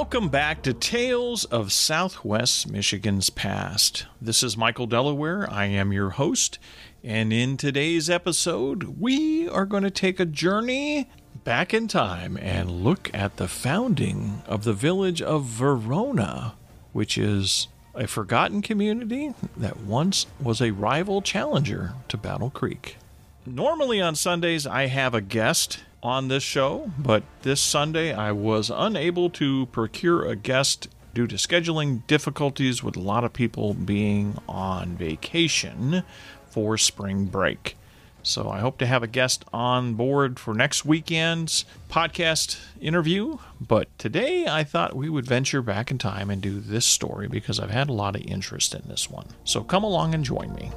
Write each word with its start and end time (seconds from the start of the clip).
Welcome 0.00 0.28
back 0.28 0.62
to 0.62 0.72
Tales 0.72 1.44
of 1.46 1.72
Southwest 1.72 2.70
Michigan's 2.70 3.30
Past. 3.30 4.06
This 4.22 4.44
is 4.44 4.56
Michael 4.56 4.86
Delaware. 4.86 5.50
I 5.50 5.64
am 5.64 5.92
your 5.92 6.10
host. 6.10 6.60
And 7.02 7.32
in 7.32 7.56
today's 7.56 8.08
episode, 8.08 9.00
we 9.00 9.48
are 9.48 9.66
going 9.66 9.82
to 9.82 9.90
take 9.90 10.20
a 10.20 10.24
journey 10.24 11.10
back 11.42 11.74
in 11.74 11.88
time 11.88 12.36
and 12.36 12.84
look 12.84 13.10
at 13.12 13.38
the 13.38 13.48
founding 13.48 14.42
of 14.46 14.62
the 14.62 14.72
village 14.72 15.20
of 15.20 15.46
Verona, 15.46 16.54
which 16.92 17.18
is 17.18 17.66
a 17.92 18.06
forgotten 18.06 18.62
community 18.62 19.34
that 19.56 19.78
once 19.78 20.26
was 20.40 20.62
a 20.62 20.70
rival 20.70 21.22
challenger 21.22 21.94
to 22.06 22.16
Battle 22.16 22.50
Creek. 22.50 22.98
Normally 23.44 24.00
on 24.00 24.14
Sundays, 24.14 24.64
I 24.64 24.86
have 24.86 25.12
a 25.12 25.20
guest 25.20 25.80
on 26.02 26.28
this 26.28 26.42
show, 26.42 26.90
but 26.98 27.22
this 27.42 27.60
Sunday 27.60 28.12
I 28.12 28.32
was 28.32 28.70
unable 28.70 29.30
to 29.30 29.66
procure 29.66 30.24
a 30.24 30.36
guest 30.36 30.88
due 31.14 31.26
to 31.26 31.36
scheduling 31.36 32.06
difficulties 32.06 32.82
with 32.82 32.96
a 32.96 33.00
lot 33.00 33.24
of 33.24 33.32
people 33.32 33.74
being 33.74 34.38
on 34.48 34.96
vacation 34.96 36.04
for 36.50 36.78
spring 36.78 37.24
break. 37.24 37.76
So 38.22 38.50
I 38.50 38.60
hope 38.60 38.78
to 38.78 38.86
have 38.86 39.02
a 39.02 39.06
guest 39.06 39.44
on 39.52 39.94
board 39.94 40.38
for 40.38 40.52
next 40.52 40.84
weekend's 40.84 41.64
podcast 41.88 42.58
interview. 42.80 43.38
But 43.60 43.88
today 43.98 44.46
I 44.46 44.64
thought 44.64 44.94
we 44.94 45.08
would 45.08 45.24
venture 45.24 45.62
back 45.62 45.90
in 45.90 45.98
time 45.98 46.28
and 46.28 46.42
do 46.42 46.60
this 46.60 46.84
story 46.84 47.26
because 47.26 47.58
I've 47.58 47.70
had 47.70 47.88
a 47.88 47.94
lot 47.94 48.16
of 48.16 48.22
interest 48.22 48.74
in 48.74 48.82
this 48.86 49.08
one. 49.08 49.26
So 49.44 49.62
come 49.62 49.82
along 49.82 50.14
and 50.14 50.24
join 50.24 50.54
me. 50.54 50.70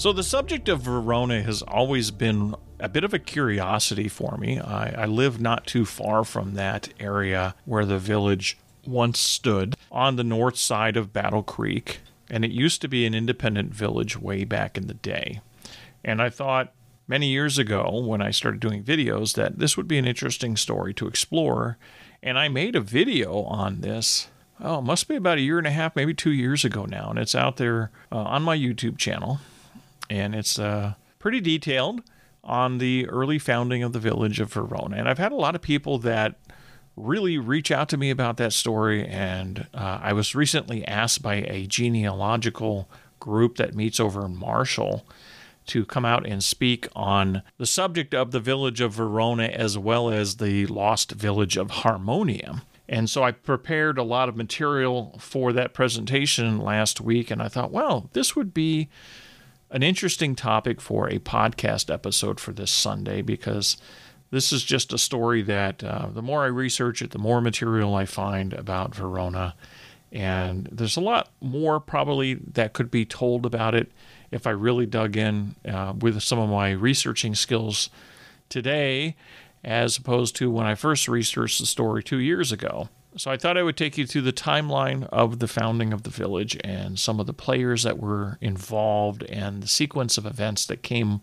So, 0.00 0.14
the 0.14 0.22
subject 0.22 0.70
of 0.70 0.80
Verona 0.80 1.42
has 1.42 1.60
always 1.60 2.10
been 2.10 2.54
a 2.78 2.88
bit 2.88 3.04
of 3.04 3.12
a 3.12 3.18
curiosity 3.18 4.08
for 4.08 4.38
me. 4.38 4.58
I, 4.58 5.02
I, 5.02 5.04
live 5.04 5.42
not 5.42 5.66
too 5.66 5.84
far 5.84 6.24
from 6.24 6.54
that 6.54 6.88
area 6.98 7.54
where 7.66 7.84
the 7.84 7.98
village 7.98 8.56
once 8.86 9.20
stood 9.20 9.76
on 9.92 10.16
the 10.16 10.24
north 10.24 10.56
side 10.56 10.96
of 10.96 11.12
Battle 11.12 11.42
Creek, 11.42 12.00
and 12.30 12.46
it 12.46 12.50
used 12.50 12.80
to 12.80 12.88
be 12.88 13.04
an 13.04 13.14
independent 13.14 13.74
village 13.74 14.18
way 14.18 14.44
back 14.44 14.78
in 14.78 14.86
the 14.86 14.94
day. 14.94 15.42
And 16.02 16.22
I 16.22 16.30
thought 16.30 16.72
many 17.06 17.26
years 17.26 17.58
ago 17.58 18.02
when 18.02 18.22
I 18.22 18.30
started 18.30 18.60
doing 18.60 18.82
videos 18.82 19.34
that 19.34 19.58
this 19.58 19.76
would 19.76 19.86
be 19.86 19.98
an 19.98 20.08
interesting 20.08 20.56
story 20.56 20.94
to 20.94 21.08
explore, 21.08 21.76
and 22.22 22.38
I 22.38 22.48
made 22.48 22.74
a 22.74 22.80
video 22.80 23.42
on 23.42 23.82
this. 23.82 24.28
Oh, 24.62 24.80
must 24.80 25.08
be 25.08 25.16
about 25.16 25.36
a 25.36 25.42
year 25.42 25.58
and 25.58 25.66
a 25.66 25.70
half, 25.70 25.94
maybe 25.94 26.14
two 26.14 26.32
years 26.32 26.64
ago 26.64 26.86
now, 26.86 27.10
and 27.10 27.18
it's 27.18 27.34
out 27.34 27.58
there 27.58 27.90
uh, 28.10 28.16
on 28.16 28.42
my 28.42 28.56
YouTube 28.56 28.96
channel 28.96 29.40
and 30.10 30.34
it's 30.34 30.58
uh, 30.58 30.94
pretty 31.18 31.40
detailed 31.40 32.02
on 32.42 32.78
the 32.78 33.08
early 33.08 33.38
founding 33.38 33.82
of 33.82 33.92
the 33.92 33.98
village 33.98 34.40
of 34.40 34.52
Verona. 34.52 34.96
And 34.96 35.08
I've 35.08 35.18
had 35.18 35.32
a 35.32 35.36
lot 35.36 35.54
of 35.54 35.62
people 35.62 35.98
that 35.98 36.34
really 36.96 37.38
reach 37.38 37.70
out 37.70 37.88
to 37.90 37.96
me 37.96 38.10
about 38.10 38.36
that 38.38 38.52
story. 38.52 39.06
And 39.06 39.66
uh, 39.72 40.00
I 40.02 40.12
was 40.12 40.34
recently 40.34 40.86
asked 40.86 41.22
by 41.22 41.36
a 41.36 41.66
genealogical 41.66 42.88
group 43.20 43.56
that 43.56 43.74
meets 43.74 44.00
over 44.00 44.26
in 44.26 44.36
Marshall 44.36 45.06
to 45.66 45.84
come 45.84 46.04
out 46.04 46.26
and 46.26 46.42
speak 46.42 46.88
on 46.96 47.42
the 47.58 47.66
subject 47.66 48.14
of 48.14 48.32
the 48.32 48.40
village 48.40 48.80
of 48.80 48.92
Verona 48.92 49.44
as 49.44 49.78
well 49.78 50.10
as 50.10 50.36
the 50.36 50.66
lost 50.66 51.12
village 51.12 51.56
of 51.56 51.70
Harmonia. 51.70 52.62
And 52.88 53.08
so 53.08 53.22
I 53.22 53.30
prepared 53.30 53.98
a 53.98 54.02
lot 54.02 54.28
of 54.28 54.36
material 54.36 55.16
for 55.20 55.52
that 55.52 55.74
presentation 55.74 56.58
last 56.58 57.00
week, 57.00 57.30
and 57.30 57.40
I 57.40 57.46
thought, 57.46 57.70
well, 57.70 58.10
this 58.14 58.34
would 58.34 58.52
be 58.52 58.88
an 59.70 59.82
interesting 59.82 60.34
topic 60.34 60.80
for 60.80 61.08
a 61.08 61.18
podcast 61.18 61.92
episode 61.92 62.40
for 62.40 62.52
this 62.52 62.70
Sunday 62.70 63.22
because 63.22 63.76
this 64.30 64.52
is 64.52 64.64
just 64.64 64.92
a 64.92 64.98
story 64.98 65.42
that 65.42 65.82
uh, 65.82 66.08
the 66.12 66.22
more 66.22 66.42
I 66.44 66.48
research 66.48 67.02
it, 67.02 67.10
the 67.10 67.18
more 67.18 67.40
material 67.40 67.94
I 67.94 68.04
find 68.04 68.52
about 68.52 68.94
Verona. 68.94 69.54
And 70.12 70.68
there's 70.72 70.96
a 70.96 71.00
lot 71.00 71.30
more 71.40 71.78
probably 71.78 72.34
that 72.34 72.72
could 72.72 72.90
be 72.90 73.04
told 73.04 73.46
about 73.46 73.74
it 73.74 73.92
if 74.30 74.46
I 74.46 74.50
really 74.50 74.86
dug 74.86 75.16
in 75.16 75.54
uh, 75.68 75.94
with 75.98 76.20
some 76.22 76.38
of 76.38 76.48
my 76.48 76.70
researching 76.70 77.34
skills 77.34 77.90
today, 78.48 79.16
as 79.62 79.96
opposed 79.96 80.34
to 80.36 80.50
when 80.50 80.66
I 80.66 80.74
first 80.74 81.06
researched 81.06 81.60
the 81.60 81.66
story 81.66 82.02
two 82.02 82.18
years 82.18 82.50
ago. 82.50 82.88
So 83.16 83.30
I 83.30 83.36
thought 83.36 83.58
I 83.58 83.62
would 83.62 83.76
take 83.76 83.98
you 83.98 84.06
through 84.06 84.22
the 84.22 84.32
timeline 84.32 85.04
of 85.04 85.40
the 85.40 85.48
founding 85.48 85.92
of 85.92 86.04
the 86.04 86.10
village 86.10 86.56
and 86.62 86.98
some 86.98 87.18
of 87.18 87.26
the 87.26 87.32
players 87.32 87.82
that 87.82 87.98
were 87.98 88.38
involved 88.40 89.24
and 89.24 89.62
the 89.62 89.68
sequence 89.68 90.16
of 90.16 90.26
events 90.26 90.64
that 90.66 90.82
came 90.82 91.20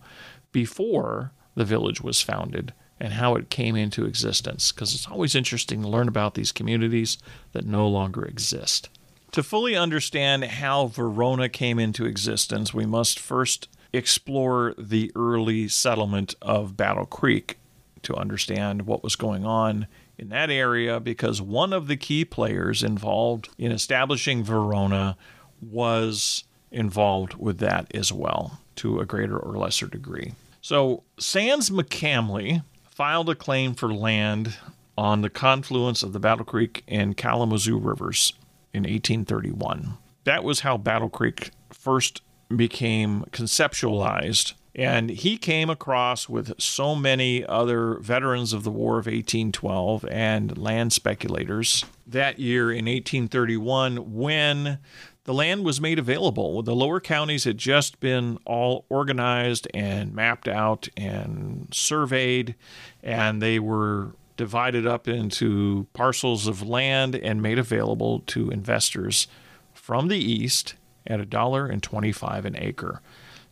before 0.51 1.31
the 1.55 1.65
village 1.65 2.01
was 2.01 2.21
founded 2.21 2.73
and 2.99 3.13
how 3.13 3.35
it 3.35 3.49
came 3.49 3.75
into 3.75 4.05
existence 4.05 4.71
because 4.71 4.93
it's 4.93 5.07
always 5.07 5.35
interesting 5.35 5.81
to 5.81 5.87
learn 5.87 6.07
about 6.07 6.33
these 6.33 6.51
communities 6.51 7.17
that 7.53 7.65
no 7.65 7.87
longer 7.87 8.25
exist. 8.25 8.89
To 9.31 9.43
fully 9.43 9.75
understand 9.75 10.43
how 10.45 10.87
Verona 10.87 11.47
came 11.47 11.79
into 11.79 12.05
existence, 12.05 12.73
we 12.73 12.85
must 12.85 13.19
first 13.19 13.69
explore 13.93 14.73
the 14.77 15.11
early 15.15 15.67
settlement 15.67 16.35
of 16.41 16.75
Battle 16.75 17.05
Creek 17.05 17.57
to 18.03 18.15
understand 18.15 18.83
what 18.83 19.03
was 19.03 19.15
going 19.15 19.45
on 19.45 19.87
in 20.17 20.29
that 20.29 20.49
area 20.49 20.99
because 20.99 21.41
one 21.41 21.73
of 21.73 21.87
the 21.87 21.97
key 21.97 22.25
players 22.25 22.83
involved 22.83 23.49
in 23.57 23.71
establishing 23.71 24.43
Verona 24.43 25.17
was 25.61 26.43
involved 26.71 27.35
with 27.35 27.59
that 27.59 27.93
as 27.95 28.11
well 28.11 28.59
to 28.75 28.99
a 28.99 29.05
greater 29.05 29.37
or 29.37 29.57
lesser 29.57 29.87
degree. 29.87 30.33
So, 30.61 31.03
Sands 31.19 31.69
McCamley 31.69 32.63
filed 32.89 33.29
a 33.29 33.35
claim 33.35 33.73
for 33.73 33.93
land 33.93 34.55
on 34.97 35.21
the 35.21 35.29
confluence 35.29 36.03
of 36.03 36.13
the 36.13 36.19
Battle 36.19 36.45
Creek 36.45 36.83
and 36.87 37.15
Kalamazoo 37.15 37.77
rivers 37.77 38.33
in 38.73 38.83
1831. 38.83 39.97
That 40.23 40.43
was 40.43 40.61
how 40.61 40.77
Battle 40.77 41.09
Creek 41.09 41.51
first 41.71 42.21
became 42.53 43.25
conceptualized 43.31 44.53
and 44.77 45.09
he 45.09 45.37
came 45.37 45.71
across 45.71 46.29
with 46.29 46.53
so 46.61 46.95
many 46.95 47.43
other 47.43 47.95
veterans 47.95 48.53
of 48.53 48.63
the 48.63 48.69
War 48.69 48.99
of 48.99 49.07
1812 49.07 50.05
and 50.05 50.55
land 50.55 50.93
speculators 50.93 51.83
that 52.05 52.37
year 52.37 52.69
in 52.71 52.85
1831 52.85 54.13
when 54.13 54.77
the 55.23 55.33
land 55.33 55.65
was 55.65 55.81
made 55.81 55.97
available. 55.97 56.61
The 56.61 56.75
lower 56.75 56.99
counties 56.99 57.43
had 57.43 57.57
just 57.57 57.99
been 57.99 58.37
all 58.45 58.85
organized 58.87 59.67
and 59.73 60.13
mapped 60.13 60.47
out 60.47 60.87
and 60.95 61.67
surveyed, 61.73 62.53
and 63.01 63.41
they 63.41 63.57
were 63.57 64.13
divided 64.37 64.85
up 64.85 65.07
into 65.07 65.87
parcels 65.93 66.45
of 66.45 66.61
land 66.61 67.15
and 67.15 67.41
made 67.41 67.57
available 67.57 68.19
to 68.27 68.51
investors 68.51 69.27
from 69.73 70.07
the 70.07 70.19
east 70.19 70.75
at 71.07 71.19
a 71.19 71.25
dollar 71.25 71.65
and 71.65 71.81
25 71.81 72.45
an 72.45 72.55
acre. 72.55 73.01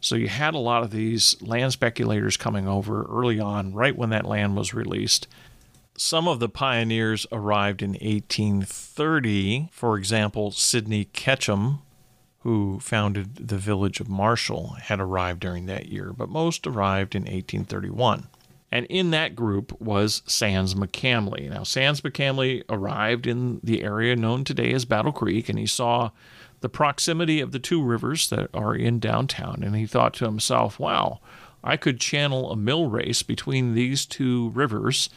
So 0.05 0.15
you 0.15 0.27
had 0.27 0.53
a 0.53 0.59
lot 0.59 0.83
of 0.83 0.91
these 0.91 1.35
land 1.41 1.71
speculators 1.71 2.37
coming 2.37 2.67
over 2.67 3.07
early 3.09 3.39
on, 3.39 3.73
right 3.73 3.97
when 3.97 4.11
that 4.11 4.23
land 4.23 4.55
was 4.55 4.71
released. 4.71 5.27
Some 5.97 6.27
of 6.27 6.39
the 6.39 6.47
pioneers 6.47 7.25
arrived 7.31 7.81
in 7.81 7.93
1830. 7.93 9.69
For 9.71 9.97
example, 9.97 10.51
Sidney 10.51 11.05
Ketchum, 11.05 11.79
who 12.41 12.79
founded 12.81 13.47
the 13.47 13.57
village 13.57 13.99
of 13.99 14.07
Marshall, 14.07 14.75
had 14.79 14.99
arrived 14.99 15.39
during 15.39 15.65
that 15.65 15.87
year, 15.87 16.13
but 16.15 16.29
most 16.29 16.67
arrived 16.67 17.15
in 17.15 17.23
1831. 17.23 18.27
And 18.71 18.85
in 18.87 19.11
that 19.11 19.35
group 19.35 19.79
was 19.79 20.21
Sands 20.25 20.75
McCamley. 20.75 21.49
Now, 21.49 21.63
Sands 21.63 22.01
McCamley 22.01 22.63
arrived 22.67 23.27
in 23.27 23.59
the 23.63 23.83
area 23.83 24.15
known 24.15 24.43
today 24.43 24.73
as 24.73 24.85
Battle 24.85 25.11
Creek, 25.11 25.49
and 25.49 25.57
he 25.57 25.67
saw 25.67 26.11
the 26.61 26.69
proximity 26.69 27.41
of 27.41 27.51
the 27.51 27.59
two 27.59 27.81
rivers 27.81 28.29
that 28.29 28.49
are 28.53 28.75
in 28.75 28.99
downtown, 28.99 29.61
and 29.63 29.75
he 29.75 29.85
thought 29.85 30.13
to 30.15 30.25
himself, 30.25 30.79
wow, 30.79 31.19
I 31.63 31.77
could 31.77 31.99
channel 31.99 32.51
a 32.51 32.55
mill 32.55 32.87
race 32.89 33.23
between 33.23 33.75
these 33.75 34.05
two 34.05 34.49
rivers 34.49 35.09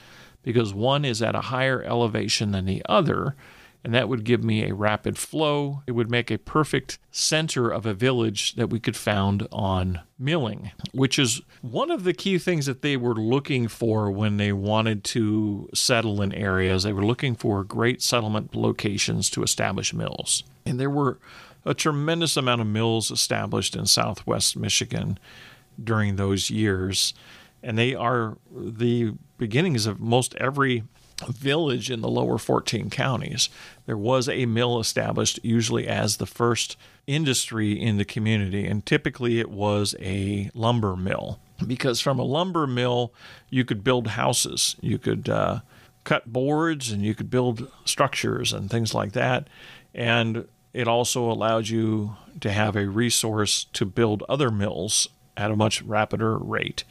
because 0.43 0.73
one 0.73 1.05
is 1.05 1.21
at 1.21 1.35
a 1.35 1.43
higher 1.43 1.83
elevation 1.83 2.53
than 2.53 2.65
the 2.65 2.83
other, 2.89 3.35
and 3.85 3.95
that 3.95 4.09
would 4.09 4.25
give 4.25 4.43
me 4.43 4.65
a 4.65 4.75
rapid 4.75 5.17
flow. 5.17 5.83
It 5.87 5.93
would 5.93 6.11
make 6.11 6.31
a 6.31 6.39
perfect 6.39 6.99
center 7.11 7.71
of 7.71 7.87
a 7.87 7.95
village 7.95 8.55
that 8.55 8.71
we 8.71 8.81
could 8.81 8.97
found 8.97 9.47
on 9.53 10.01
milling, 10.19 10.73
which 10.93 11.19
is 11.19 11.41
one 11.63 11.91
of 11.91 12.05
the 12.05 12.13
key 12.13 12.39
things 12.39 12.67
that 12.67 12.83
they 12.83 12.97
were 12.97 13.15
looking 13.15 13.69
for 13.69 14.11
when 14.11 14.37
they 14.37 14.53
wanted 14.53 15.05
to 15.05 15.69
settle 15.75 16.21
in 16.21 16.33
areas. 16.33 16.83
They 16.83 16.93
were 16.93 17.07
looking 17.07 17.35
for 17.35 17.63
great 17.63 18.03
settlement 18.03 18.55
locations 18.55 19.31
to 19.31 19.43
establish 19.43 19.95
mills. 19.95 20.43
And 20.67 20.81
there 20.81 20.91
were 20.91 21.19
a 21.65 21.75
tremendous 21.75 22.37
amount 22.37 22.61
of 22.61 22.67
mills 22.67 23.11
established 23.11 23.77
in 23.77 23.87
southwest 23.87 24.57
Michigan 24.57 25.19
during 25.83 26.17
those 26.17 26.51
years. 26.51 27.15
And 27.63 27.79
they 27.79 27.95
are 27.95 28.39
the 28.55 29.15
beginnings 29.39 29.87
of 29.87 30.01
most 30.01 30.35
every 30.37 30.85
village 31.27 31.91
in 31.91 32.01
the 32.01 32.09
lower 32.09 32.39
14 32.39 32.91
counties, 32.91 33.49
there 33.87 33.97
was 33.97 34.29
a 34.29 34.47
mill 34.47 34.79
established, 34.79 35.41
usually 35.43 35.87
as 35.87 36.17
the 36.17 36.27
first 36.27 36.77
industry 37.07 37.73
in 37.73 37.97
the 37.97 38.05
community. 38.05 38.67
And 38.67 38.85
typically 38.85 39.41
it 39.41 39.51
was 39.51 39.95
a 40.01 40.51
lumber 40.55 40.97
mill. 40.97 41.41
Because 41.67 42.01
from 42.01 42.19
a 42.19 42.25
lumber 42.25 42.67
mill, 42.67 43.13
you 43.51 43.65
could 43.65 43.83
build 43.83 44.09
houses, 44.09 44.77
you 44.81 44.97
could 44.99 45.29
uh, 45.29 45.61
cut 46.05 46.33
boards, 46.33 46.93
and 46.93 47.03
you 47.03 47.15
could 47.15 47.31
build 47.31 47.69
structures 47.85 48.53
and 48.53 48.71
things 48.71 48.95
like 48.95 49.13
that. 49.13 49.49
And 49.93 50.47
it 50.73 50.87
also 50.87 51.31
allowed 51.31 51.69
you 51.69 52.17
to 52.41 52.53
have 52.53 52.77
a 52.77 52.87
resource 52.87 53.65
to 53.73 53.85
build 53.85 54.23
other 54.29 54.51
mills 54.51 55.09
at 55.37 55.51
a 55.51 55.57
much 55.57 55.83
rapider 55.83 56.37
rate. 56.37 56.85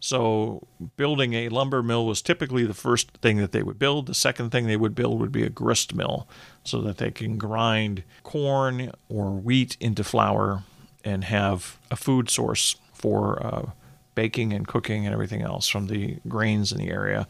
So, 0.00 0.66
building 0.96 1.34
a 1.34 1.48
lumber 1.48 1.82
mill 1.82 2.06
was 2.06 2.22
typically 2.22 2.64
the 2.64 2.74
first 2.74 3.10
thing 3.18 3.38
that 3.38 3.50
they 3.50 3.64
would 3.64 3.78
build. 3.78 4.06
The 4.06 4.14
second 4.14 4.50
thing 4.50 4.66
they 4.66 4.76
would 4.76 4.94
build 4.94 5.20
would 5.20 5.32
be 5.32 5.42
a 5.42 5.50
grist 5.50 5.94
mill 5.94 6.28
so 6.62 6.80
that 6.82 6.98
they 6.98 7.10
can 7.10 7.36
grind 7.36 8.04
corn 8.22 8.92
or 9.08 9.32
wheat 9.32 9.76
into 9.80 10.04
flour 10.04 10.62
and 11.04 11.24
have 11.24 11.78
a 11.90 11.96
food 11.96 12.30
source 12.30 12.76
for 12.92 13.44
uh, 13.44 13.70
baking 14.14 14.52
and 14.52 14.66
cooking 14.66 15.04
and 15.04 15.12
everything 15.12 15.42
else 15.42 15.68
from 15.68 15.86
the 15.86 16.18
grains 16.28 16.72
in 16.72 16.78
the 16.78 16.90
area. 16.90 17.26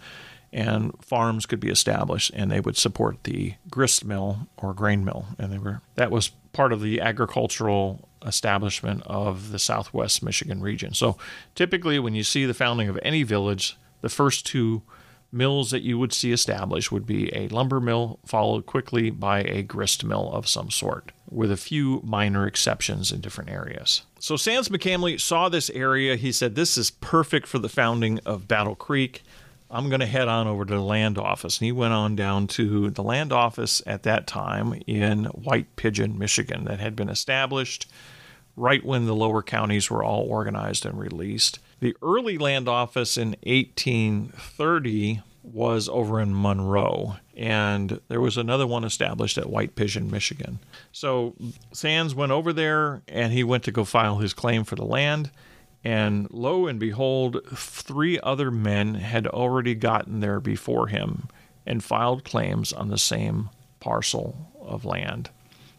And 0.52 0.92
farms 1.04 1.44
could 1.44 1.60
be 1.60 1.68
established 1.68 2.30
and 2.34 2.50
they 2.50 2.60
would 2.60 2.76
support 2.76 3.24
the 3.24 3.54
grist 3.70 4.04
mill 4.04 4.48
or 4.56 4.72
grain 4.72 5.04
mill. 5.04 5.26
And 5.38 5.52
they 5.52 5.58
were 5.58 5.82
that 5.96 6.10
was 6.10 6.30
part 6.52 6.72
of 6.72 6.80
the 6.80 7.00
agricultural 7.00 8.07
establishment 8.24 9.02
of 9.06 9.52
the 9.52 9.58
southwest 9.58 10.22
Michigan 10.22 10.60
region. 10.60 10.94
So 10.94 11.16
typically, 11.54 11.98
when 11.98 12.14
you 12.14 12.24
see 12.24 12.46
the 12.46 12.54
founding 12.54 12.88
of 12.88 12.98
any 13.02 13.22
village, 13.22 13.76
the 14.00 14.08
first 14.08 14.46
two 14.46 14.82
mills 15.30 15.70
that 15.70 15.82
you 15.82 15.98
would 15.98 16.12
see 16.12 16.32
established 16.32 16.90
would 16.90 17.06
be 17.06 17.34
a 17.34 17.48
lumber 17.48 17.80
mill, 17.80 18.18
followed 18.24 18.66
quickly 18.66 19.10
by 19.10 19.40
a 19.40 19.62
grist 19.62 20.04
mill 20.04 20.30
of 20.32 20.48
some 20.48 20.70
sort, 20.70 21.12
with 21.30 21.50
a 21.50 21.56
few 21.56 22.00
minor 22.02 22.46
exceptions 22.46 23.12
in 23.12 23.20
different 23.20 23.50
areas. 23.50 24.02
So 24.18 24.36
Sands 24.36 24.68
McCamley 24.68 25.20
saw 25.20 25.48
this 25.48 25.70
area. 25.70 26.16
He 26.16 26.32
said, 26.32 26.54
This 26.54 26.78
is 26.78 26.90
perfect 26.90 27.46
for 27.46 27.58
the 27.58 27.68
founding 27.68 28.20
of 28.20 28.48
Battle 28.48 28.74
Creek. 28.74 29.22
I'm 29.70 29.88
going 29.88 30.00
to 30.00 30.06
head 30.06 30.28
on 30.28 30.46
over 30.46 30.64
to 30.64 30.74
the 30.74 30.80
land 30.80 31.18
office. 31.18 31.58
And 31.58 31.66
he 31.66 31.72
went 31.72 31.92
on 31.92 32.16
down 32.16 32.46
to 32.48 32.90
the 32.90 33.02
land 33.02 33.32
office 33.32 33.82
at 33.86 34.02
that 34.04 34.26
time 34.26 34.80
in 34.86 35.24
White 35.26 35.76
Pigeon, 35.76 36.18
Michigan, 36.18 36.64
that 36.64 36.80
had 36.80 36.96
been 36.96 37.08
established 37.08 37.90
right 38.56 38.84
when 38.84 39.06
the 39.06 39.14
lower 39.14 39.42
counties 39.42 39.90
were 39.90 40.02
all 40.02 40.22
organized 40.22 40.84
and 40.84 40.98
released. 40.98 41.58
The 41.80 41.96
early 42.02 42.38
land 42.38 42.68
office 42.68 43.16
in 43.16 43.36
1830 43.44 45.22
was 45.44 45.88
over 45.88 46.20
in 46.20 46.40
Monroe, 46.40 47.16
and 47.36 48.00
there 48.08 48.20
was 48.20 48.36
another 48.36 48.66
one 48.66 48.84
established 48.84 49.38
at 49.38 49.48
White 49.48 49.76
Pigeon, 49.76 50.10
Michigan. 50.10 50.58
So 50.92 51.34
Sands 51.72 52.14
went 52.14 52.32
over 52.32 52.52
there 52.52 53.02
and 53.06 53.32
he 53.32 53.44
went 53.44 53.64
to 53.64 53.72
go 53.72 53.84
file 53.84 54.18
his 54.18 54.34
claim 54.34 54.64
for 54.64 54.76
the 54.76 54.84
land. 54.84 55.30
And 55.88 56.28
lo 56.30 56.66
and 56.66 56.78
behold, 56.78 57.40
three 57.46 58.20
other 58.20 58.50
men 58.50 58.96
had 58.96 59.26
already 59.26 59.74
gotten 59.74 60.20
there 60.20 60.38
before 60.38 60.88
him 60.88 61.28
and 61.64 61.82
filed 61.82 62.24
claims 62.24 62.74
on 62.74 62.88
the 62.88 62.98
same 62.98 63.48
parcel 63.80 64.50
of 64.60 64.84
land. 64.84 65.30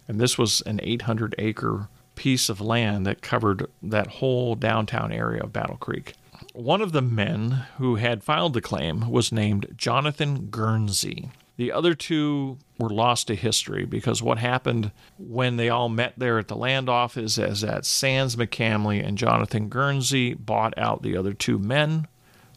And 0.07 0.19
this 0.19 0.35
was 0.35 0.61
an 0.61 0.79
800 0.81 1.35
acre 1.37 1.89
piece 2.15 2.49
of 2.49 2.59
land 2.59 3.05
that 3.05 3.21
covered 3.21 3.67
that 3.83 4.07
whole 4.07 4.55
downtown 4.55 5.11
area 5.11 5.43
of 5.43 5.53
Battle 5.53 5.77
Creek. 5.77 6.15
One 6.53 6.81
of 6.81 6.91
the 6.91 7.03
men 7.03 7.65
who 7.77 7.97
had 7.97 8.23
filed 8.23 8.55
the 8.55 8.61
claim 8.61 9.11
was 9.11 9.31
named 9.31 9.75
Jonathan 9.77 10.47
Guernsey. 10.47 11.29
The 11.59 11.73
other 11.73 11.93
two 11.93 12.57
were 12.77 12.89
lost 12.89 13.27
to 13.27 13.35
history 13.35 13.83
because 13.83 14.23
what 14.23 14.37
happened 14.37 14.93
when 15.17 15.57
they 15.57 15.67
all 15.67 15.89
met 15.89 16.13
there 16.15 16.39
at 16.39 16.47
the 16.47 16.55
land 16.55 16.87
office 16.87 17.37
is 17.37 17.59
that 17.59 17.85
Sands 17.85 18.37
McCamley 18.37 19.05
and 19.05 19.17
Jonathan 19.17 19.67
Guernsey 19.67 20.33
bought 20.33 20.73
out 20.77 21.01
the 21.01 21.17
other 21.17 21.33
two 21.33 21.59
men 21.59 22.07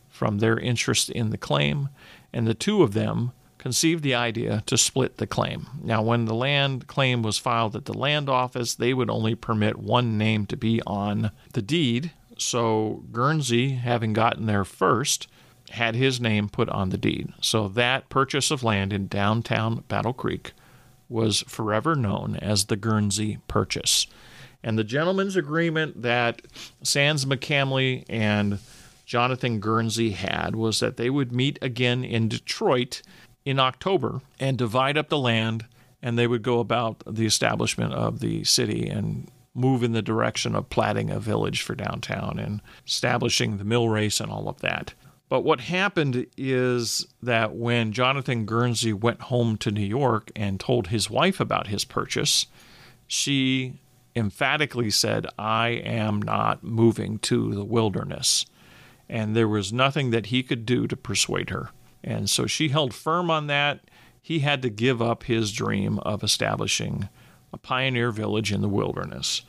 from 0.09 0.39
their 0.39 0.57
interest 0.57 1.11
in 1.11 1.31
the 1.31 1.37
claim, 1.37 1.89
and 2.33 2.47
the 2.47 2.55
two 2.55 2.85
of 2.85 2.93
them 2.93 3.33
conceived 3.59 4.05
the 4.05 4.15
idea 4.15 4.63
to 4.67 4.79
split 4.79 5.17
the 5.17 5.27
claim. 5.27 5.67
Now, 5.83 6.01
when 6.01 6.27
the 6.27 6.35
land 6.35 6.87
claim 6.87 7.25
was 7.25 7.39
filed 7.39 7.75
at 7.75 7.87
the 7.87 7.99
land 7.99 8.29
office, 8.29 8.77
they 8.77 8.95
would 8.95 9.11
only 9.11 9.35
permit 9.35 9.81
one 9.81 10.17
name 10.17 10.47
to 10.47 10.57
be 10.57 10.81
on 10.87 11.33
the 11.55 11.63
deed. 11.63 12.13
So 12.39 13.03
Guernsey, 13.11 13.71
having 13.71 14.13
gotten 14.13 14.47
there 14.47 14.65
first, 14.65 15.27
had 15.71 15.95
his 15.95 16.21
name 16.21 16.49
put 16.49 16.69
on 16.69 16.91
the 16.91 16.99
deed. 16.99 17.33
So 17.41 17.69
that 17.69 18.09
purchase 18.09 18.51
of 18.51 18.63
land 18.63 18.93
in 18.93 19.07
downtown 19.07 19.85
Battle 19.89 20.13
Creek 20.13 20.53
was 21.09 21.45
forever 21.47 21.95
known 21.95 22.37
as 22.37 22.67
the 22.67 22.77
Guernsey 22.77 23.39
Purchase. 23.49 24.07
And 24.63 24.79
the 24.79 24.85
gentleman's 24.85 25.37
agreement 25.37 26.03
that 26.03 26.43
Sands 26.83 27.25
McCamley 27.25 28.05
and 28.09 28.59
Jonathan 29.05 29.61
Guernsey 29.61 30.13
had 30.13 30.57
was 30.57 30.81
that 30.81 30.97
they 30.97 31.11
would 31.11 31.33
meet 31.33 31.59
again 31.61 32.05
in 32.05 32.29
Detroit 32.29 33.03
in 33.45 33.59
October 33.59 34.21
and 34.39 34.57
divide 34.57 34.97
up 34.97 35.09
the 35.09 35.19
land, 35.19 35.67
and 36.01 36.19
they 36.19 36.27
would 36.27 36.43
go 36.43 36.61
about 36.61 37.03
the 37.07 37.27
establishment 37.27 37.93
of 37.93 38.21
the 38.21 38.45
city 38.45 38.89
and 38.89 39.29
move 39.55 39.83
in 39.83 39.93
the 39.93 40.03
direction 40.03 40.55
of 40.55 40.71
platting 40.71 41.11
a 41.11 41.21
village 41.21 41.61
for 41.61 41.75
downtown 41.75 42.39
and 42.39 42.63
establishing 42.87 43.59
the 43.59 43.65
mill 43.65 43.89
race 43.89 44.21
and 44.21 44.31
all 44.31 44.49
of 44.49 44.61
that. 44.61 44.95
But 45.33 45.45
what 45.45 45.63
happened 45.63 46.27
is 46.37 47.07
that 47.23 47.55
when 47.55 47.93
Jonathan 47.93 48.45
Guernsey 48.45 48.93
went 48.93 49.23
home 49.23 49.57
to 49.57 49.71
New 49.71 49.81
York 49.81 50.31
and 50.37 50.61
told 50.61 50.89
his 50.89 51.09
wife 51.09 51.41
about 51.41 51.69
his 51.69 51.87
purchase, 51.87 52.49
she 53.07 53.81
emphatically 54.15 54.91
said, 54.91 55.27
I 55.39 55.69
am 55.69 56.21
not 56.21 56.63
moving 56.63 57.19
to 57.21 57.55
the 57.55 57.65
wilderness. 57.65 58.45
And 59.09 59.35
there 59.35 59.49
was 59.49 59.73
nothing 59.73 60.11
that 60.11 60.27
he 60.27 60.43
could 60.43 60.67
do 60.67 60.87
to 60.87 60.99
persuade 60.99 61.49
her. 61.49 61.71
And 62.05 62.29
so 62.29 62.47
she 62.47 62.69
held 62.69 62.93
firm 62.93 63.31
on 63.31 63.47
that. 63.47 63.81
He 64.21 64.41
had 64.41 64.61
to 64.61 64.69
give 64.69 65.01
up 65.01 65.23
his 65.23 65.51
dream 65.51 65.99
of 66.01 66.23
establishing 66.23 67.09
a 67.55 67.57
pioneer 67.57 68.11
village 68.11 68.53
in 68.53 68.61
the 68.61 68.69
wilderness. 68.69 69.41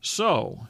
So 0.00 0.66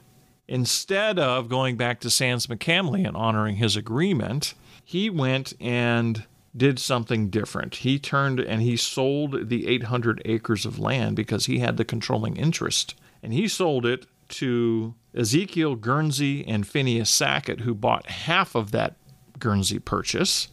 instead 0.51 1.17
of 1.17 1.47
going 1.47 1.77
back 1.77 2.01
to 2.01 2.09
Sands 2.09 2.47
McCamley 2.47 3.07
and 3.07 3.15
honoring 3.15 3.55
his 3.55 3.77
agreement, 3.77 4.53
he 4.83 5.09
went 5.09 5.53
and 5.61 6.25
did 6.55 6.77
something 6.77 7.29
different. 7.29 7.77
He 7.77 7.97
turned 7.97 8.41
and 8.41 8.61
he 8.61 8.75
sold 8.75 9.47
the 9.47 9.65
800 9.67 10.21
acres 10.25 10.65
of 10.65 10.77
land 10.77 11.15
because 11.15 11.45
he 11.45 11.59
had 11.59 11.77
the 11.77 11.85
controlling 11.85 12.35
interest. 12.35 12.95
And 13.23 13.31
he 13.31 13.47
sold 13.47 13.85
it 13.85 14.05
to 14.27 14.93
Ezekiel 15.15 15.75
Guernsey 15.75 16.45
and 16.45 16.67
Phineas 16.67 17.09
Sackett, 17.09 17.61
who 17.61 17.73
bought 17.73 18.09
half 18.09 18.53
of 18.53 18.71
that 18.71 18.97
Guernsey 19.39 19.79
purchase 19.79 20.49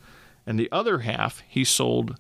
and 0.47 0.61
the 0.61 0.71
other 0.71 1.01
half 1.01 1.43
he 1.49 1.65
sold 1.65 2.17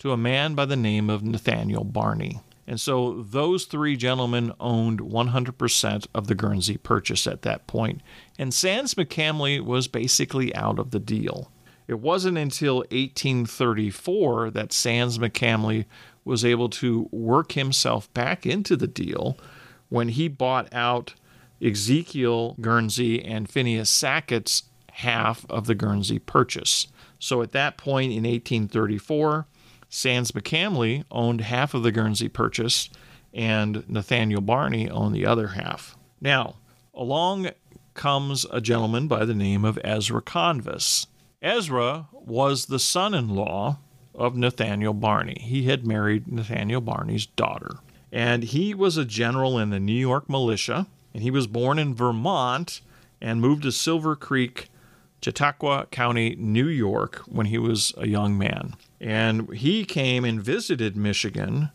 to 0.00 0.12
a 0.12 0.18
man 0.18 0.54
by 0.54 0.66
the 0.66 0.76
name 0.76 1.08
of 1.08 1.22
Nathaniel 1.22 1.84
Barney. 1.84 2.40
And 2.66 2.80
so 2.80 3.22
those 3.22 3.64
three 3.64 3.96
gentlemen 3.96 4.52
owned 4.60 5.00
100% 5.00 6.06
of 6.14 6.26
the 6.26 6.34
Guernsey 6.34 6.76
purchase 6.76 7.26
at 7.26 7.42
that 7.42 7.66
point, 7.66 8.00
and 8.38 8.54
Sands 8.54 8.94
McCamley 8.94 9.60
was 9.60 9.88
basically 9.88 10.54
out 10.54 10.78
of 10.78 10.92
the 10.92 11.00
deal. 11.00 11.50
It 11.88 11.98
wasn't 11.98 12.38
until 12.38 12.76
1834 12.90 14.50
that 14.50 14.72
Sands 14.72 15.18
McCamley 15.18 15.86
was 16.24 16.44
able 16.44 16.68
to 16.68 17.08
work 17.10 17.52
himself 17.52 18.12
back 18.14 18.46
into 18.46 18.76
the 18.76 18.86
deal 18.86 19.36
when 19.88 20.10
he 20.10 20.28
bought 20.28 20.72
out 20.72 21.14
Ezekiel 21.60 22.56
Guernsey 22.60 23.22
and 23.22 23.50
Phineas 23.50 23.90
Sackett's 23.90 24.64
half 24.92 25.44
of 25.50 25.66
the 25.66 25.74
Guernsey 25.74 26.18
purchase. 26.18 26.86
So 27.18 27.42
at 27.42 27.52
that 27.52 27.76
point 27.76 28.12
in 28.12 28.24
1834, 28.24 29.46
Sands 29.94 30.32
McCamley 30.32 31.04
owned 31.10 31.42
half 31.42 31.74
of 31.74 31.82
the 31.82 31.92
Guernsey 31.92 32.30
purchase, 32.30 32.88
and 33.34 33.86
Nathaniel 33.90 34.40
Barney 34.40 34.88
owned 34.88 35.14
the 35.14 35.26
other 35.26 35.48
half. 35.48 35.98
Now, 36.18 36.56
along 36.94 37.50
comes 37.92 38.46
a 38.50 38.62
gentleman 38.62 39.06
by 39.06 39.26
the 39.26 39.34
name 39.34 39.66
of 39.66 39.78
Ezra 39.84 40.22
Convis. 40.22 41.08
Ezra 41.42 42.08
was 42.10 42.66
the 42.66 42.78
son 42.78 43.12
in 43.12 43.28
law 43.28 43.80
of 44.14 44.34
Nathaniel 44.34 44.94
Barney. 44.94 45.36
He 45.42 45.64
had 45.64 45.86
married 45.86 46.26
Nathaniel 46.26 46.80
Barney's 46.80 47.26
daughter. 47.26 47.76
And 48.10 48.44
he 48.44 48.72
was 48.72 48.96
a 48.96 49.04
general 49.04 49.58
in 49.58 49.68
the 49.68 49.78
New 49.78 49.92
York 49.92 50.26
militia, 50.26 50.86
and 51.12 51.22
he 51.22 51.30
was 51.30 51.46
born 51.46 51.78
in 51.78 51.94
Vermont 51.94 52.80
and 53.20 53.42
moved 53.42 53.64
to 53.64 53.70
Silver 53.70 54.16
Creek 54.16 54.70
Chautauqua 55.22 55.86
County, 55.90 56.34
New 56.36 56.66
York, 56.66 57.22
when 57.26 57.46
he 57.46 57.58
was 57.58 57.92
a 57.98 58.08
young 58.08 58.36
man. 58.38 58.74
And 59.02 59.52
he 59.52 59.84
came 59.84 60.24
and 60.24 60.40
visited 60.40 60.96
Michigan 60.96 61.72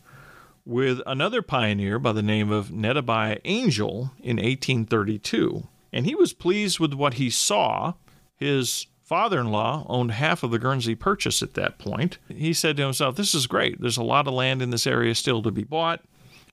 with 0.66 1.02
another 1.06 1.42
pioneer 1.42 2.00
by 2.00 2.14
the 2.14 2.22
name 2.22 2.52
of 2.52 2.70
Nedabai 2.70 3.42
Angel 3.44 4.12
in 4.20 4.38
1832. 4.38 5.68
And 5.92 6.06
he 6.06 6.16
was 6.16 6.32
pleased 6.32 6.80
with 6.80 6.94
what 6.94 7.16
he 7.16 7.30
saw. 7.30 7.94
His 8.38 8.88
father 9.02 9.42
in 9.42 9.52
law 9.52 9.86
owned 9.90 10.12
half 10.12 10.42
of 10.42 10.52
the 10.52 10.60
Guernsey 10.60 10.96
Purchase 10.96 11.44
at 11.44 11.54
that 11.56 11.78
point. 11.78 12.18
He 12.30 12.54
said 12.54 12.78
to 12.78 12.84
himself, 12.84 13.18
This 13.18 13.36
is 13.36 13.46
great. 13.46 13.82
There's 13.82 13.98
a 13.98 14.04
lot 14.04 14.28
of 14.28 14.34
land 14.34 14.62
in 14.62 14.70
this 14.70 14.88
area 14.88 15.14
still 15.14 15.42
to 15.44 15.52
be 15.52 15.66
bought. 15.66 16.06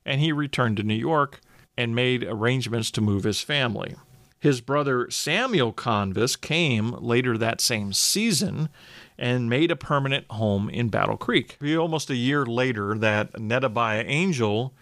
And 0.04 0.21
he 0.21 0.33
returned 0.33 0.76
to 0.78 0.83
New 0.83 0.95
York 0.95 1.40
and 1.76 1.95
made 1.95 2.25
arrangements 2.25 2.90
to 2.93 3.00
move 3.00 3.23
his 3.23 3.40
family. 3.40 3.95
His 4.40 4.61
brother 4.61 5.09
Samuel 5.11 5.73
Convis 5.73 6.38
came 6.38 6.93
later 6.99 7.38
that 7.38 7.61
same 7.61 7.93
season 7.93 8.69
and 9.18 9.49
made 9.49 9.71
a 9.71 9.76
permanent 9.76 10.26
home 10.30 10.68
in 10.68 10.88
Battle 10.88 11.16
Creek. 11.16 11.52
It 11.61 11.64
Be 11.64 11.76
almost 11.76 12.11
a 12.11 12.16
year 12.16 12.44
later, 12.44 12.97
that 12.99 13.33
Nettabiah 13.35 14.04
Angel 14.06 14.73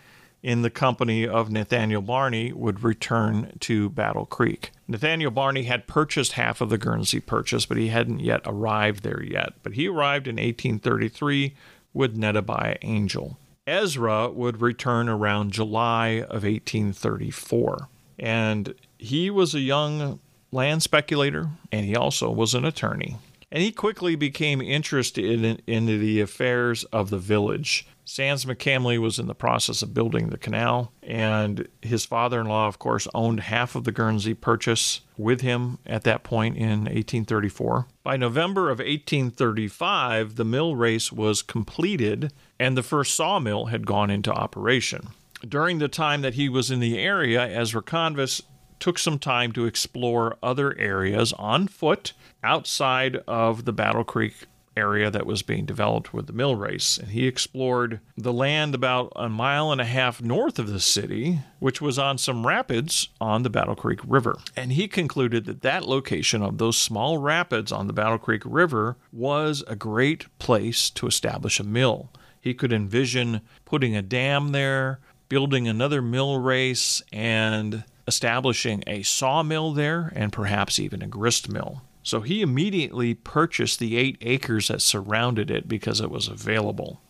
in 0.42 0.62
the 0.62 0.70
company 0.70 1.26
of 1.26 1.50
Nathaniel 1.50 2.02
Barney 2.02 2.52
would 2.52 2.82
return 2.82 3.52
to 3.60 3.90
Battle 3.90 4.26
Creek. 4.26 4.72
Nathaniel 4.88 5.30
Barney 5.30 5.64
had 5.64 5.86
purchased 5.86 6.32
half 6.32 6.60
of 6.60 6.68
the 6.68 6.78
Guernsey 6.78 7.20
purchase, 7.20 7.64
but 7.64 7.76
he 7.76 7.88
hadn't 7.88 8.18
yet 8.18 8.40
arrived 8.44 9.04
there 9.04 9.22
yet. 9.22 9.52
But 9.62 9.74
he 9.74 9.88
arrived 9.88 10.26
in 10.26 10.36
1833 10.36 11.54
with 11.94 12.16
Nettabiah 12.16 12.78
Angel. 12.82 13.38
Ezra 13.66 14.28
would 14.30 14.60
return 14.60 15.08
around 15.08 15.52
July 15.52 16.22
of 16.22 16.42
1834. 16.42 17.88
And 18.18 18.74
he 18.98 19.30
was 19.30 19.54
a 19.54 19.60
young 19.60 20.18
land 20.50 20.82
speculator 20.82 21.48
and 21.70 21.86
he 21.86 21.94
also 21.94 22.30
was 22.30 22.54
an 22.54 22.64
attorney. 22.64 23.16
And 23.52 23.62
he 23.62 23.70
quickly 23.70 24.16
became 24.16 24.62
interested 24.62 25.44
in, 25.44 25.60
in 25.66 25.84
the 25.84 26.22
affairs 26.22 26.84
of 26.84 27.10
the 27.10 27.18
village. 27.18 27.86
Sands 28.02 28.46
McCamley 28.46 28.98
was 28.98 29.18
in 29.18 29.26
the 29.26 29.34
process 29.34 29.82
of 29.82 29.92
building 29.92 30.30
the 30.30 30.38
canal, 30.38 30.90
and 31.02 31.68
his 31.82 32.06
father 32.06 32.40
in 32.40 32.46
law, 32.46 32.66
of 32.66 32.78
course, 32.78 33.06
owned 33.12 33.40
half 33.40 33.76
of 33.76 33.84
the 33.84 33.92
Guernsey 33.92 34.32
purchase 34.32 35.02
with 35.18 35.42
him 35.42 35.78
at 35.84 36.02
that 36.04 36.24
point 36.24 36.56
in 36.56 36.84
1834. 36.84 37.86
By 38.02 38.16
November 38.16 38.70
of 38.70 38.78
1835, 38.78 40.36
the 40.36 40.46
mill 40.46 40.74
race 40.74 41.12
was 41.12 41.42
completed, 41.42 42.32
and 42.58 42.74
the 42.74 42.82
first 42.82 43.14
sawmill 43.14 43.66
had 43.66 43.86
gone 43.86 44.08
into 44.08 44.32
operation. 44.32 45.08
During 45.46 45.78
the 45.78 45.88
time 45.88 46.22
that 46.22 46.34
he 46.34 46.48
was 46.48 46.70
in 46.70 46.80
the 46.80 46.98
area, 46.98 47.46
Ezra 47.46 47.82
Convis 47.82 48.40
took 48.82 48.98
some 48.98 49.16
time 49.16 49.52
to 49.52 49.64
explore 49.64 50.36
other 50.42 50.76
areas 50.76 51.32
on 51.34 51.68
foot 51.68 52.12
outside 52.42 53.14
of 53.28 53.64
the 53.64 53.72
Battle 53.72 54.02
Creek 54.02 54.34
area 54.76 55.08
that 55.08 55.24
was 55.24 55.42
being 55.42 55.64
developed 55.64 56.12
with 56.12 56.26
the 56.26 56.32
mill 56.32 56.56
race. 56.56 56.98
And 56.98 57.10
he 57.10 57.28
explored 57.28 58.00
the 58.16 58.32
land 58.32 58.74
about 58.74 59.12
a 59.14 59.28
mile 59.28 59.70
and 59.70 59.80
a 59.80 59.84
half 59.84 60.20
north 60.20 60.58
of 60.58 60.66
the 60.66 60.80
city, 60.80 61.38
which 61.60 61.80
was 61.80 61.96
on 61.96 62.18
some 62.18 62.44
rapids 62.44 63.08
on 63.20 63.44
the 63.44 63.50
Battle 63.50 63.76
Creek 63.76 64.00
River. 64.04 64.36
And 64.56 64.72
he 64.72 64.88
concluded 64.88 65.44
that 65.44 65.62
that 65.62 65.86
location 65.86 66.42
of 66.42 66.58
those 66.58 66.76
small 66.76 67.18
rapids 67.18 67.70
on 67.70 67.86
the 67.86 67.92
Battle 67.92 68.18
Creek 68.18 68.42
River 68.44 68.96
was 69.12 69.62
a 69.68 69.76
great 69.76 70.26
place 70.40 70.90
to 70.90 71.06
establish 71.06 71.60
a 71.60 71.64
mill. 71.64 72.10
He 72.40 72.52
could 72.52 72.72
envision 72.72 73.42
putting 73.64 73.94
a 73.94 74.02
dam 74.02 74.48
there, 74.48 74.98
building 75.28 75.68
another 75.68 76.02
mill 76.02 76.40
race, 76.40 77.00
and 77.12 77.84
establishing 78.06 78.82
a 78.86 79.02
sawmill 79.02 79.72
there 79.72 80.12
and 80.14 80.32
perhaps 80.32 80.78
even 80.78 81.02
a 81.02 81.06
grist 81.06 81.48
mill. 81.50 81.82
So 82.02 82.20
he 82.20 82.42
immediately 82.42 83.14
purchased 83.14 83.78
the 83.78 83.96
eight 83.96 84.18
acres 84.20 84.68
that 84.68 84.82
surrounded 84.82 85.50
it 85.50 85.68
because 85.68 86.00
it 86.00 86.10
was 86.10 86.28
available. 86.28 87.00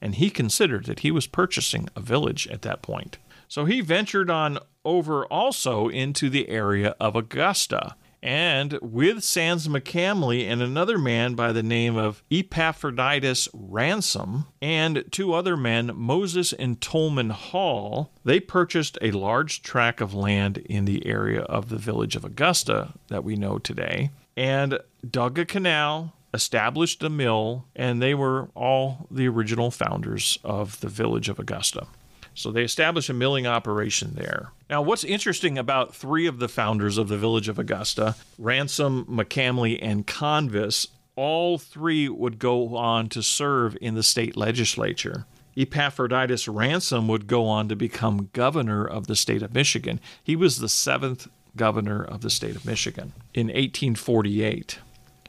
And 0.00 0.16
he 0.16 0.30
considered 0.30 0.86
that 0.86 1.00
he 1.00 1.10
was 1.10 1.26
purchasing 1.26 1.88
a 1.94 2.00
village 2.00 2.48
at 2.48 2.62
that 2.62 2.82
point. 2.82 3.18
So 3.48 3.64
he 3.64 3.80
ventured 3.80 4.30
on 4.30 4.58
over 4.84 5.24
also 5.26 5.88
into 5.88 6.30
the 6.30 6.48
area 6.48 6.96
of 6.98 7.14
Augusta. 7.14 7.94
And 8.22 8.78
with 8.82 9.24
Sands 9.24 9.66
McCamley 9.66 10.46
and 10.46 10.60
another 10.60 10.98
man 10.98 11.34
by 11.34 11.52
the 11.52 11.62
name 11.62 11.96
of 11.96 12.22
Epaphroditus 12.30 13.48
Ransom 13.54 14.46
and 14.60 15.04
two 15.10 15.32
other 15.32 15.56
men, 15.56 15.92
Moses 15.94 16.52
and 16.52 16.80
Tolman 16.80 17.30
Hall, 17.30 18.12
they 18.24 18.38
purchased 18.38 18.98
a 19.00 19.10
large 19.12 19.62
tract 19.62 20.00
of 20.00 20.12
land 20.12 20.58
in 20.58 20.84
the 20.84 21.06
area 21.06 21.40
of 21.42 21.70
the 21.70 21.78
village 21.78 22.14
of 22.14 22.24
Augusta 22.24 22.92
that 23.08 23.24
we 23.24 23.36
know 23.36 23.58
today 23.58 24.10
and 24.36 24.78
dug 25.08 25.38
a 25.38 25.44
canal, 25.44 26.14
established 26.32 27.02
a 27.02 27.10
mill, 27.10 27.66
and 27.74 28.00
they 28.00 28.14
were 28.14 28.50
all 28.54 29.06
the 29.10 29.28
original 29.28 29.70
founders 29.70 30.38
of 30.44 30.80
the 30.80 30.88
village 30.88 31.28
of 31.28 31.38
Augusta. 31.38 31.86
So 32.34 32.50
they 32.50 32.62
established 32.62 33.10
a 33.10 33.14
milling 33.14 33.46
operation 33.46 34.12
there. 34.14 34.52
Now, 34.68 34.82
what's 34.82 35.04
interesting 35.04 35.58
about 35.58 35.94
three 35.94 36.26
of 36.26 36.38
the 36.38 36.48
founders 36.48 36.96
of 36.96 37.08
the 37.08 37.18
village 37.18 37.48
of 37.48 37.58
Augusta, 37.58 38.14
Ransom, 38.38 39.04
McCamley, 39.06 39.78
and 39.82 40.06
Convis, 40.06 40.88
all 41.16 41.58
three 41.58 42.08
would 42.08 42.38
go 42.38 42.76
on 42.76 43.08
to 43.10 43.22
serve 43.22 43.76
in 43.80 43.94
the 43.94 44.02
state 44.02 44.36
legislature. 44.36 45.26
Epaphroditus 45.56 46.48
Ransom 46.48 47.08
would 47.08 47.26
go 47.26 47.46
on 47.46 47.68
to 47.68 47.76
become 47.76 48.30
governor 48.32 48.86
of 48.86 49.06
the 49.06 49.16
state 49.16 49.42
of 49.42 49.52
Michigan. 49.52 50.00
He 50.22 50.36
was 50.36 50.58
the 50.58 50.68
seventh 50.68 51.28
governor 51.56 52.02
of 52.02 52.20
the 52.20 52.30
state 52.30 52.56
of 52.56 52.64
Michigan 52.64 53.12
in 53.34 53.48
1848. 53.48 54.78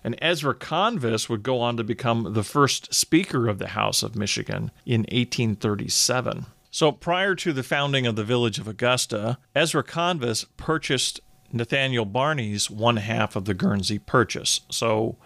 And 0.03 0.15
Ezra 0.21 0.55
Convis 0.55 1.29
would 1.29 1.43
go 1.43 1.59
on 1.59 1.77
to 1.77 1.83
become 1.83 2.33
the 2.33 2.43
first 2.43 2.93
Speaker 2.93 3.47
of 3.47 3.59
the 3.59 3.69
House 3.69 4.01
of 4.01 4.15
Michigan 4.15 4.71
in 4.85 5.01
1837. 5.01 6.45
So 6.71 6.93
prior 6.93 7.35
to 7.35 7.51
the 7.51 7.63
founding 7.63 8.07
of 8.07 8.15
the 8.15 8.23
village 8.23 8.57
of 8.57 8.67
Augusta, 8.67 9.37
Ezra 9.53 9.83
Convis 9.83 10.45
purchased 10.55 11.19
Nathaniel 11.51 12.05
Barney's 12.05 12.71
one 12.71 12.95
half 12.95 13.35
of 13.35 13.43
the 13.43 13.53
Guernsey 13.53 13.99
purchase. 13.99 14.61
So 14.69 15.17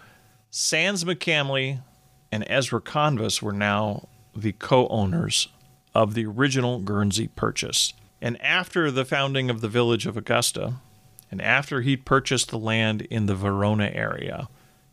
Sands 0.50 1.04
McCamley 1.04 1.82
and 2.32 2.44
Ezra 2.48 2.80
Convis 2.80 3.40
were 3.40 3.52
now 3.52 4.08
the 4.34 4.52
co 4.52 4.88
owners 4.88 5.48
of 5.94 6.14
the 6.14 6.26
original 6.26 6.80
Guernsey 6.80 7.28
purchase. 7.28 7.92
And 8.20 8.40
after 8.42 8.90
the 8.90 9.04
founding 9.04 9.48
of 9.48 9.60
the 9.60 9.68
village 9.68 10.04
of 10.04 10.16
Augusta, 10.16 10.74
and 11.30 11.40
after 11.40 11.82
he'd 11.82 12.04
purchased 12.04 12.50
the 12.50 12.58
land 12.58 13.02
in 13.02 13.26
the 13.26 13.36
Verona 13.36 13.90
area 13.94 14.48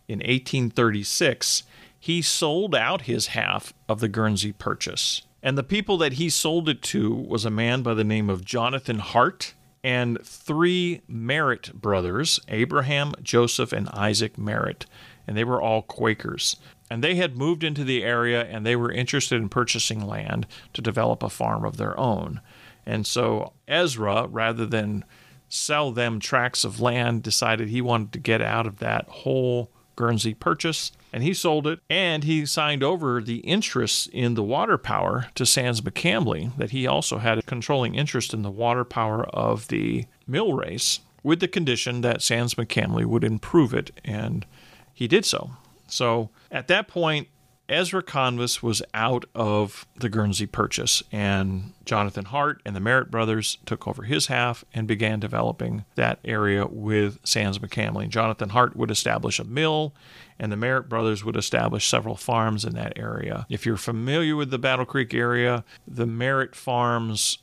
in 0.08 0.20
1836, 0.20 1.64
he 2.00 2.22
sold 2.22 2.76
out 2.76 3.04
his 3.04 3.28
half 3.28 3.74
of 3.90 4.00
the 4.02 4.08
Guernsey 4.08 4.52
purchase. 4.52 5.24
And 5.44 5.58
the 5.58 5.64
people 5.64 5.98
that 5.98 6.14
he 6.14 6.30
sold 6.30 6.70
it 6.70 6.82
to 6.84 7.14
was 7.14 7.44
a 7.44 7.52
man 7.52 7.84
by 7.84 7.94
the 7.94 8.06
name 8.06 8.30
of 8.30 8.46
Jonathan 8.46 9.00
Hart 9.00 9.54
and 9.84 10.18
three 10.24 11.02
Merritt 11.06 11.74
brothers, 11.74 12.40
Abraham, 12.48 13.12
Joseph, 13.22 13.74
and 13.74 13.90
Isaac 13.90 14.38
Merritt. 14.38 14.86
And 15.28 15.36
they 15.36 15.44
were 15.44 15.62
all 15.62 15.82
Quakers. 15.82 16.56
And 16.90 17.04
they 17.04 17.16
had 17.16 17.38
moved 17.38 17.64
into 17.64 17.84
the 17.84 18.04
area 18.04 18.46
and 18.46 18.66
they 18.66 18.78
were 18.78 18.92
interested 18.92 19.42
in 19.42 19.50
purchasing 19.50 20.08
land 20.08 20.48
to 20.72 20.82
develop 20.82 21.22
a 21.22 21.30
farm 21.30 21.66
of 21.66 21.76
their 21.76 22.00
own. 22.00 22.40
And 22.86 23.06
so 23.06 23.52
Ezra, 23.68 24.28
rather 24.28 24.66
than 24.66 25.04
sell 25.50 25.92
them 25.92 26.22
tracts 26.22 26.64
of 26.64 26.80
land, 26.80 27.22
decided 27.22 27.68
he 27.68 27.82
wanted 27.82 28.14
to 28.14 28.20
get 28.20 28.42
out 28.42 28.66
of 28.66 28.80
that 28.80 29.06
whole 29.10 29.72
Guernsey 29.96 30.34
purchase, 30.34 30.92
and 31.12 31.24
he 31.24 31.34
sold 31.34 31.68
it. 31.68 31.80
And 31.90 32.24
he 32.24 32.46
signed 32.46 32.84
over 32.84 33.22
the 33.22 33.38
interests 33.38 34.08
in 34.12 34.34
the 34.34 34.44
water 34.44 34.78
power 34.78 35.28
to 35.36 35.46
Sands 35.46 35.82
McCamley, 35.82 36.56
that 36.58 36.72
he 36.72 36.88
also 36.88 37.20
had 37.20 37.38
a 37.38 37.44
controlling 37.44 37.96
interest 37.96 38.34
in 38.34 38.42
the 38.42 38.52
water 38.52 38.84
power 38.84 39.26
of 39.30 39.68
the 39.68 40.06
mill 40.28 40.54
race, 40.54 41.00
with 41.24 41.40
the 41.40 41.48
condition 41.48 42.02
that 42.02 42.22
Sands 42.22 42.56
McCamley 42.56 43.06
would 43.06 43.24
improve 43.24 43.74
it, 43.74 43.92
and 44.04 44.46
he 44.94 45.08
did 45.08 45.26
so. 45.26 45.52
So 45.88 46.30
at 46.52 46.68
that 46.68 46.88
point, 46.88 47.28
Ezra 47.70 48.04
Convis 48.04 48.62
was 48.62 48.82
out 48.94 49.24
of 49.34 49.88
the 49.96 50.10
Guernsey 50.10 50.46
purchase, 50.46 51.02
and 51.12 51.74
Jonathan 51.86 52.26
Hart 52.26 52.62
and 52.66 52.76
the 52.76 52.82
Merritt 52.82 53.10
brothers 53.10 53.58
took 53.66 53.88
over 53.88 54.04
his 54.04 54.28
half 54.28 54.66
and 54.74 54.88
began 54.88 55.20
developing 55.20 55.86
that 55.96 56.20
area 56.26 56.68
with 56.68 57.20
Sands 57.24 57.60
McCamley. 57.60 58.10
Jonathan 58.10 58.50
Hart 58.50 58.76
would 58.76 58.92
establish 58.92 59.40
a 59.40 59.46
mill, 59.46 59.94
and 60.38 60.52
the 60.52 60.58
Merritt 60.58 60.90
brothers 60.90 61.24
would 61.24 61.38
establish 61.38 61.88
several 61.88 62.16
farms 62.16 62.66
in 62.66 62.74
that 62.76 62.94
area. 62.98 63.46
If 63.50 63.66
you're 63.66 63.78
familiar 63.78 64.36
with 64.36 64.52
the 64.52 64.60
Battle 64.60 64.86
Creek 64.86 65.14
area, 65.14 65.64
the 65.88 66.06
Merritt 66.06 66.56
farms 66.56 67.38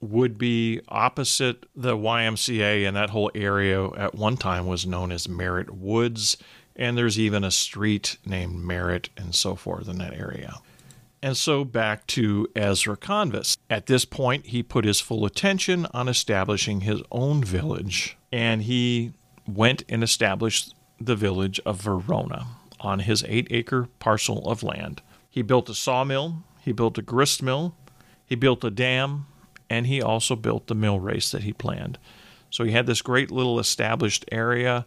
would 0.00 0.38
be 0.38 0.80
opposite 0.88 1.66
the 1.74 1.96
YMCA, 1.96 2.86
and 2.86 2.96
that 2.96 3.10
whole 3.10 3.30
area 3.34 3.86
at 3.92 4.14
one 4.14 4.36
time 4.36 4.66
was 4.66 4.86
known 4.86 5.10
as 5.10 5.28
Merritt 5.28 5.74
Woods 5.74 6.36
and 6.76 6.96
there's 6.96 7.18
even 7.18 7.44
a 7.44 7.50
street 7.50 8.18
named 8.24 8.56
Merritt 8.56 9.10
and 9.16 9.34
so 9.34 9.54
forth 9.54 9.88
in 9.88 9.98
that 9.98 10.14
area. 10.14 10.56
And 11.22 11.36
so 11.36 11.64
back 11.64 12.06
to 12.08 12.48
Ezra 12.54 12.96
Convis. 12.96 13.56
At 13.70 13.86
this 13.86 14.04
point, 14.04 14.46
he 14.46 14.62
put 14.62 14.84
his 14.84 15.00
full 15.00 15.24
attention 15.24 15.86
on 15.94 16.06
establishing 16.06 16.82
his 16.82 17.00
own 17.10 17.42
village, 17.42 18.18
and 18.30 18.62
he 18.62 19.12
went 19.46 19.84
and 19.88 20.02
established 20.02 20.74
the 21.00 21.16
village 21.16 21.60
of 21.64 21.80
Verona 21.80 22.46
on 22.80 23.00
his 23.00 23.24
eight 23.26 23.48
acre 23.50 23.88
parcel 23.98 24.46
of 24.48 24.62
land. 24.62 25.00
He 25.30 25.40
built 25.42 25.70
a 25.70 25.74
sawmill, 25.74 26.44
he 26.60 26.72
built 26.72 26.98
a 26.98 27.02
grist 27.02 27.42
mill, 27.42 27.74
he 28.26 28.34
built 28.34 28.62
a 28.62 28.70
dam, 28.70 29.26
and 29.70 29.86
he 29.86 30.02
also 30.02 30.36
built 30.36 30.66
the 30.66 30.74
mill 30.74 31.00
race 31.00 31.30
that 31.30 31.44
he 31.44 31.52
planned. 31.52 31.98
So 32.50 32.64
he 32.64 32.72
had 32.72 32.86
this 32.86 33.02
great 33.02 33.30
little 33.30 33.58
established 33.58 34.24
area, 34.30 34.86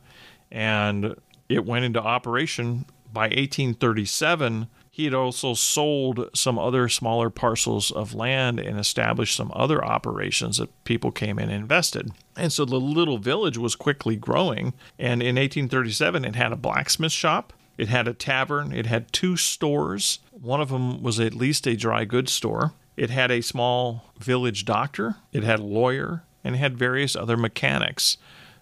and 0.52 1.16
it 1.50 1.66
went 1.66 1.86
into 1.86 2.02
operation 2.02 2.86
by 3.12 3.24
1837 3.24 4.68
he 4.98 5.04
had 5.04 5.14
also 5.14 5.54
sold 5.54 6.28
some 6.34 6.58
other 6.58 6.90
smaller 6.90 7.30
parcels 7.30 7.92
of 7.92 8.16
land 8.16 8.60
and 8.60 8.80
established 8.80 9.36
some 9.36 9.52
other 9.56 9.86
operations 9.86 10.58
that 10.58 10.72
people 10.86 11.12
came 11.12 11.38
in 11.38 11.52
and 11.52 11.62
invested. 11.62 12.10
And 12.36 12.52
so 12.52 12.66
the 12.66 12.80
little 12.80 13.20
village 13.20 13.60
was 13.60 13.76
quickly 13.76 14.16
growing. 14.16 14.74
And 14.98 15.22
in 15.22 15.36
1837, 15.36 16.26
it 16.26 16.36
had 16.36 16.52
a 16.52 16.56
blacksmith 16.56 17.12
shop, 17.12 17.54
it 17.78 17.90
had 17.90 18.08
a 18.08 18.14
tavern, 18.16 18.74
it 18.74 18.88
had 18.88 19.14
two 19.14 19.38
stores. 19.38 20.18
One 20.32 20.62
of 20.62 20.70
them 20.70 21.04
was 21.04 21.20
at 21.20 21.36
least 21.36 21.68
a 21.68 21.76
dry 21.76 22.04
goods 22.04 22.32
store. 22.32 22.74
It 22.96 23.12
had 23.12 23.30
a 23.30 23.42
small 23.42 24.12
village 24.18 24.66
doctor, 24.66 25.18
it 25.32 25.44
had 25.44 25.60
a 25.60 25.64
lawyer, 25.64 26.24
and 26.44 26.56
it 26.56 26.58
had 26.58 26.76
various 26.76 27.16
other 27.16 27.38
mechanics. 27.38 28.18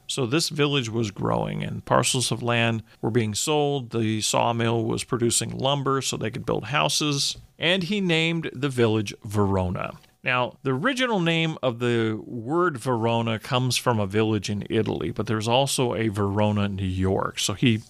So 0.08 0.26
this 0.26 0.50
village 0.50 0.90
was 0.90 1.12
growing, 1.12 1.64
and 1.64 1.84
parcels 1.86 2.32
of 2.32 2.44
land 2.44 2.84
were 3.02 3.12
being 3.12 3.34
sold. 3.34 3.92
The 3.92 4.22
sawmill 4.22 4.84
was 4.84 5.04
producing 5.04 5.58
lumber 5.58 6.02
so 6.02 6.18
they 6.18 6.32
could 6.32 6.46
build 6.46 6.66
houses, 6.66 7.38
and 7.58 7.84
he 7.84 8.02
named 8.02 8.50
the 8.54 8.70
village 8.70 9.14
Verona. 9.24 9.94
Now, 10.24 10.58
the 10.64 10.72
original 10.72 11.20
name 11.20 11.58
of 11.62 11.78
the 11.78 12.20
word 12.26 12.78
Verona 12.78 13.38
comes 13.38 13.78
from 13.78 14.00
a 14.00 14.08
village 14.08 14.50
in 14.50 14.66
Italy, 14.72 15.12
but 15.12 15.28
there's 15.28 15.48
also 15.48 15.94
a 15.94 16.08
Verona, 16.08 16.68
New 16.68 16.84
York. 16.84 17.38
So 17.38 17.54
he 17.54 17.82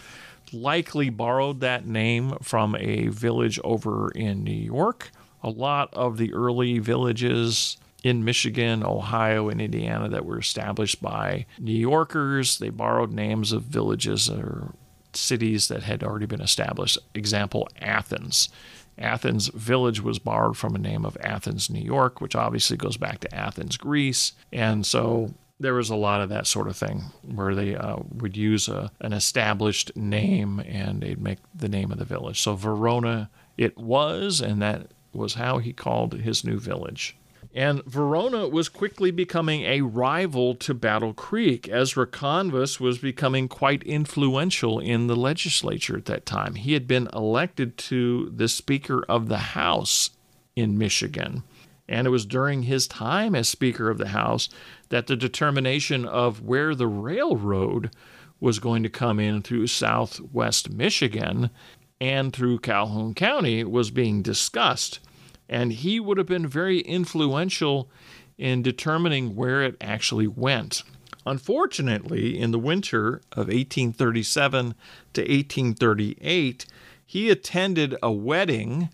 likely 0.52 1.10
borrowed 1.10 1.62
that 1.62 1.88
name 1.88 2.38
from 2.42 2.76
a 2.76 3.08
village 3.08 3.60
over 3.64 4.12
in 4.12 4.44
New 4.44 4.52
York. 4.52 5.12
A 5.44 5.50
lot 5.50 5.94
of 5.94 6.18
the 6.18 6.34
early 6.34 6.80
villages 6.80 7.78
in 8.06 8.24
Michigan, 8.24 8.84
Ohio, 8.86 9.50
and 9.50 9.60
Indiana 9.60 10.08
that 10.08 10.28
were 10.28 10.38
established 10.38 11.02
by 11.02 11.48
New 11.58 11.74
Yorkers. 11.74 12.60
They 12.60 12.70
borrowed 12.70 13.12
names 13.12 13.52
of 13.52 13.64
villages 13.64 14.30
or 14.30 14.76
cities 15.14 15.70
that 15.70 15.82
had 15.82 16.04
already 16.04 16.28
been 16.28 16.40
established. 16.40 17.00
Example, 17.16 17.68
Athens. 17.82 18.50
Athens 19.00 19.48
village 19.48 20.02
was 20.02 20.20
borrowed 20.20 20.56
from 20.56 20.76
a 20.76 20.80
name 20.80 21.04
of 21.04 21.18
Athens, 21.20 21.68
New 21.68 21.82
York, 21.82 22.22
which 22.22 22.36
obviously 22.36 22.78
goes 22.78 22.96
back 22.96 23.22
to 23.22 23.36
Athens, 23.36 23.76
Greece. 23.76 24.34
And 24.54 24.86
so 24.86 25.34
there 25.60 25.74
was 25.74 25.90
a 25.90 25.96
lot 25.96 26.22
of 26.22 26.30
that 26.30 26.46
sort 26.46 26.68
of 26.68 26.78
thing 26.78 27.06
where 27.24 27.56
they 27.56 27.76
uh, 27.76 27.98
would 28.14 28.38
use 28.38 28.68
a, 28.68 28.92
an 29.02 29.14
established 29.14 29.98
name 29.98 30.60
and 30.60 31.02
they'd 31.02 31.20
make 31.20 31.40
the 31.56 31.70
name 31.70 31.92
of 31.92 31.98
the 31.98 32.06
village. 32.06 32.40
So 32.40 32.54
Verona 32.54 33.32
it 33.58 33.76
was, 33.80 34.42
and 34.42 34.62
that 34.62 34.92
was 35.12 35.34
how 35.34 35.58
he 35.58 35.74
called 35.74 36.14
his 36.14 36.44
new 36.44 36.60
village. 36.60 37.18
And 37.56 37.86
Verona 37.86 38.50
was 38.50 38.68
quickly 38.68 39.12
becoming 39.12 39.62
a 39.62 39.80
rival 39.80 40.56
to 40.56 40.74
Battle 40.74 41.14
Creek. 41.14 41.70
Ezra 41.70 42.06
Convis 42.06 42.82
was 42.82 42.98
becoming 42.98 43.48
quite 43.48 43.82
influential 43.84 44.78
in 44.78 45.08
the 45.08 45.16
legislature 45.16 45.96
at 45.96 46.04
that 46.06 46.26
time. 46.26 46.56
He 46.56 46.74
had 46.74 46.86
been 46.86 47.08
elected 47.14 47.78
to 47.78 48.30
the 48.36 48.50
Speaker 48.50 49.06
of 49.08 49.30
the 49.30 49.38
House 49.38 50.10
in 50.58 50.78
Michigan. 50.78 51.44
And 51.88 52.06
it 52.06 52.10
was 52.10 52.26
during 52.26 52.64
his 52.64 52.88
time 52.88 53.34
as 53.36 53.48
Speaker 53.48 53.90
of 53.90 54.00
the 54.00 54.10
House 54.10 54.50
that 54.90 55.08
the 55.08 55.16
determination 55.16 56.04
of 56.06 56.42
where 56.42 56.76
the 56.76 56.88
railroad 56.88 57.90
was 58.42 58.60
going 58.60 58.84
to 58.84 58.90
come 58.90 59.18
in 59.18 59.42
through 59.42 59.68
southwest 59.68 60.70
Michigan 60.70 61.50
and 62.02 62.34
through 62.34 62.60
Calhoun 62.60 63.14
County 63.14 63.64
was 63.64 63.92
being 63.92 64.22
discussed 64.22 65.00
and 65.50 65.74
he 65.74 66.00
would 66.00 66.18
have 66.18 66.28
been 66.28 66.48
very 66.48 66.80
influential 66.80 67.90
in 68.38 68.62
determining 68.62 69.36
where 69.36 69.64
it 69.64 69.78
actually 69.82 70.28
went. 70.28 70.84
Unfortunately, 71.26 72.38
in 72.38 72.52
the 72.52 72.60
winter 72.60 73.22
of 73.32 73.48
1837 73.48 74.76
to 75.14 75.22
1838, 75.22 76.66
he 77.06 77.30
attended 77.30 77.96
a 78.02 78.12
wedding 78.12 78.90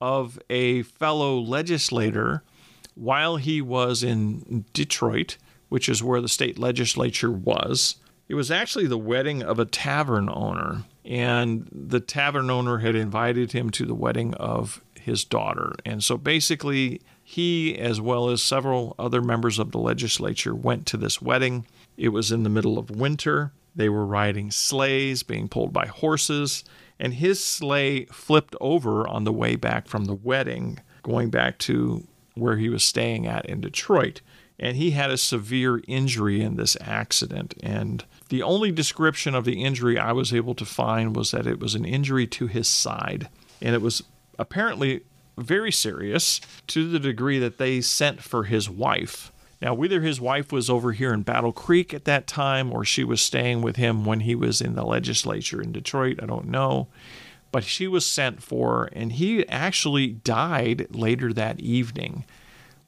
of 0.00 0.38
a 0.50 0.82
fellow 0.82 1.38
legislator 1.38 2.42
while 2.94 3.36
he 3.36 3.60
was 3.60 4.02
in 4.02 4.64
Detroit, 4.72 5.36
which 5.68 5.88
is 5.88 6.02
where 6.02 6.20
the 6.20 6.28
state 6.28 6.58
legislature 6.58 7.30
was. 7.30 7.96
It 8.28 8.34
was 8.34 8.50
actually 8.50 8.86
the 8.86 8.98
wedding 8.98 9.42
of 9.42 9.58
a 9.58 9.64
tavern 9.64 10.28
owner, 10.32 10.84
and 11.04 11.68
the 11.72 12.00
tavern 12.00 12.50
owner 12.50 12.78
had 12.78 12.94
invited 12.94 13.52
him 13.52 13.70
to 13.70 13.84
the 13.84 13.94
wedding 13.94 14.34
of 14.34 14.80
his 15.04 15.24
daughter. 15.24 15.74
And 15.84 16.02
so 16.02 16.16
basically, 16.16 17.00
he, 17.22 17.76
as 17.78 18.00
well 18.00 18.28
as 18.28 18.42
several 18.42 18.94
other 18.98 19.22
members 19.22 19.58
of 19.58 19.70
the 19.70 19.78
legislature, 19.78 20.54
went 20.54 20.86
to 20.86 20.96
this 20.96 21.20
wedding. 21.20 21.66
It 21.96 22.08
was 22.08 22.32
in 22.32 22.42
the 22.42 22.50
middle 22.50 22.78
of 22.78 22.90
winter. 22.90 23.52
They 23.76 23.88
were 23.88 24.06
riding 24.06 24.50
sleighs, 24.50 25.22
being 25.22 25.48
pulled 25.48 25.72
by 25.72 25.86
horses, 25.86 26.64
and 26.98 27.14
his 27.14 27.42
sleigh 27.42 28.04
flipped 28.06 28.54
over 28.60 29.06
on 29.06 29.24
the 29.24 29.32
way 29.32 29.56
back 29.56 29.88
from 29.88 30.04
the 30.04 30.14
wedding, 30.14 30.80
going 31.02 31.30
back 31.30 31.58
to 31.58 32.06
where 32.34 32.56
he 32.56 32.68
was 32.68 32.84
staying 32.84 33.26
at 33.26 33.46
in 33.46 33.60
Detroit. 33.60 34.20
And 34.58 34.76
he 34.76 34.92
had 34.92 35.10
a 35.10 35.18
severe 35.18 35.82
injury 35.88 36.40
in 36.40 36.56
this 36.56 36.76
accident. 36.80 37.54
And 37.62 38.04
the 38.28 38.42
only 38.42 38.70
description 38.70 39.34
of 39.34 39.44
the 39.44 39.64
injury 39.64 39.98
I 39.98 40.12
was 40.12 40.32
able 40.32 40.54
to 40.54 40.64
find 40.64 41.16
was 41.16 41.32
that 41.32 41.46
it 41.46 41.58
was 41.58 41.74
an 41.74 41.84
injury 41.84 42.26
to 42.28 42.46
his 42.46 42.68
side. 42.68 43.28
And 43.60 43.74
it 43.74 43.82
was 43.82 44.04
apparently 44.38 45.02
very 45.36 45.72
serious 45.72 46.40
to 46.68 46.88
the 46.88 46.98
degree 46.98 47.38
that 47.38 47.58
they 47.58 47.80
sent 47.80 48.22
for 48.22 48.44
his 48.44 48.70
wife. 48.70 49.32
Now, 49.60 49.74
whether 49.74 50.00
his 50.00 50.20
wife 50.20 50.52
was 50.52 50.68
over 50.68 50.92
here 50.92 51.12
in 51.12 51.22
Battle 51.22 51.52
Creek 51.52 51.94
at 51.94 52.04
that 52.04 52.26
time 52.26 52.72
or 52.72 52.84
she 52.84 53.02
was 53.02 53.22
staying 53.22 53.62
with 53.62 53.76
him 53.76 54.04
when 54.04 54.20
he 54.20 54.34
was 54.34 54.60
in 54.60 54.74
the 54.74 54.84
legislature 54.84 55.62
in 55.62 55.72
Detroit, 55.72 56.20
I 56.22 56.26
don't 56.26 56.48
know. 56.48 56.88
But 57.50 57.64
she 57.64 57.86
was 57.86 58.04
sent 58.04 58.42
for, 58.42 58.90
and 58.92 59.12
he 59.12 59.48
actually 59.48 60.08
died 60.08 60.88
later 60.90 61.32
that 61.32 61.60
evening, 61.60 62.24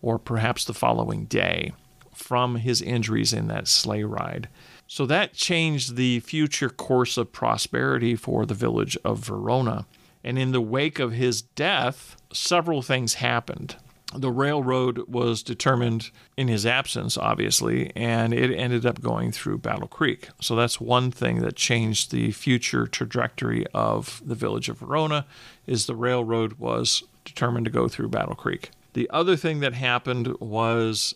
or 0.02 0.18
perhaps 0.18 0.64
the 0.64 0.74
following 0.74 1.24
day, 1.26 1.72
from 2.12 2.56
his 2.56 2.82
injuries 2.82 3.32
in 3.32 3.46
that 3.46 3.68
sleigh 3.68 4.04
ride. 4.04 4.48
So 4.86 5.06
that 5.06 5.34
changed 5.34 5.96
the 5.96 6.20
future 6.20 6.68
course 6.68 7.16
of 7.16 7.32
prosperity 7.32 8.16
for 8.16 8.44
the 8.44 8.54
village 8.54 8.98
of 9.04 9.20
Verona. 9.20 9.86
And 10.26 10.40
in 10.40 10.50
the 10.50 10.60
wake 10.60 10.98
of 10.98 11.12
his 11.12 11.40
death, 11.40 12.16
several 12.32 12.82
things 12.82 13.14
happened. 13.14 13.76
The 14.12 14.30
railroad 14.30 15.06
was 15.06 15.42
determined 15.42 16.10
in 16.36 16.48
his 16.48 16.66
absence, 16.66 17.16
obviously, 17.16 17.92
and 17.94 18.34
it 18.34 18.52
ended 18.52 18.84
up 18.84 19.00
going 19.00 19.30
through 19.30 19.58
Battle 19.58 19.86
Creek. 19.86 20.28
So 20.40 20.56
that's 20.56 20.80
one 20.80 21.12
thing 21.12 21.42
that 21.42 21.54
changed 21.54 22.10
the 22.10 22.32
future 22.32 22.88
trajectory 22.88 23.66
of 23.68 24.20
the 24.24 24.34
village 24.34 24.68
of 24.68 24.78
Verona 24.78 25.26
is 25.64 25.86
the 25.86 25.94
railroad 25.94 26.54
was 26.54 27.04
determined 27.24 27.66
to 27.66 27.70
go 27.70 27.86
through 27.86 28.08
Battle 28.08 28.34
Creek. 28.34 28.70
The 28.94 29.08
other 29.10 29.36
thing 29.36 29.60
that 29.60 29.74
happened 29.74 30.34
was 30.40 31.14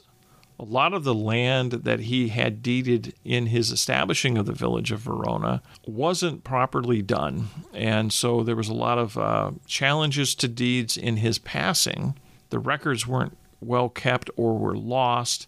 a 0.60 0.64
lot 0.64 0.92
of 0.92 1.04
the 1.04 1.14
land 1.14 1.72
that 1.72 2.00
he 2.00 2.28
had 2.28 2.62
deeded 2.62 3.14
in 3.24 3.46
his 3.46 3.70
establishing 3.70 4.36
of 4.36 4.44
the 4.44 4.52
village 4.52 4.92
of 4.92 5.00
Verona 5.00 5.62
wasn't 5.86 6.44
properly 6.44 7.00
done. 7.00 7.48
And 7.72 8.12
so 8.12 8.42
there 8.42 8.54
was 8.54 8.68
a 8.68 8.74
lot 8.74 8.98
of 8.98 9.16
uh, 9.16 9.52
challenges 9.66 10.34
to 10.34 10.48
deeds 10.48 10.98
in 10.98 11.16
his 11.16 11.38
passing. 11.38 12.14
The 12.50 12.58
records 12.58 13.06
weren't 13.06 13.38
well 13.62 13.88
kept 13.88 14.28
or 14.36 14.58
were 14.58 14.76
lost. 14.76 15.46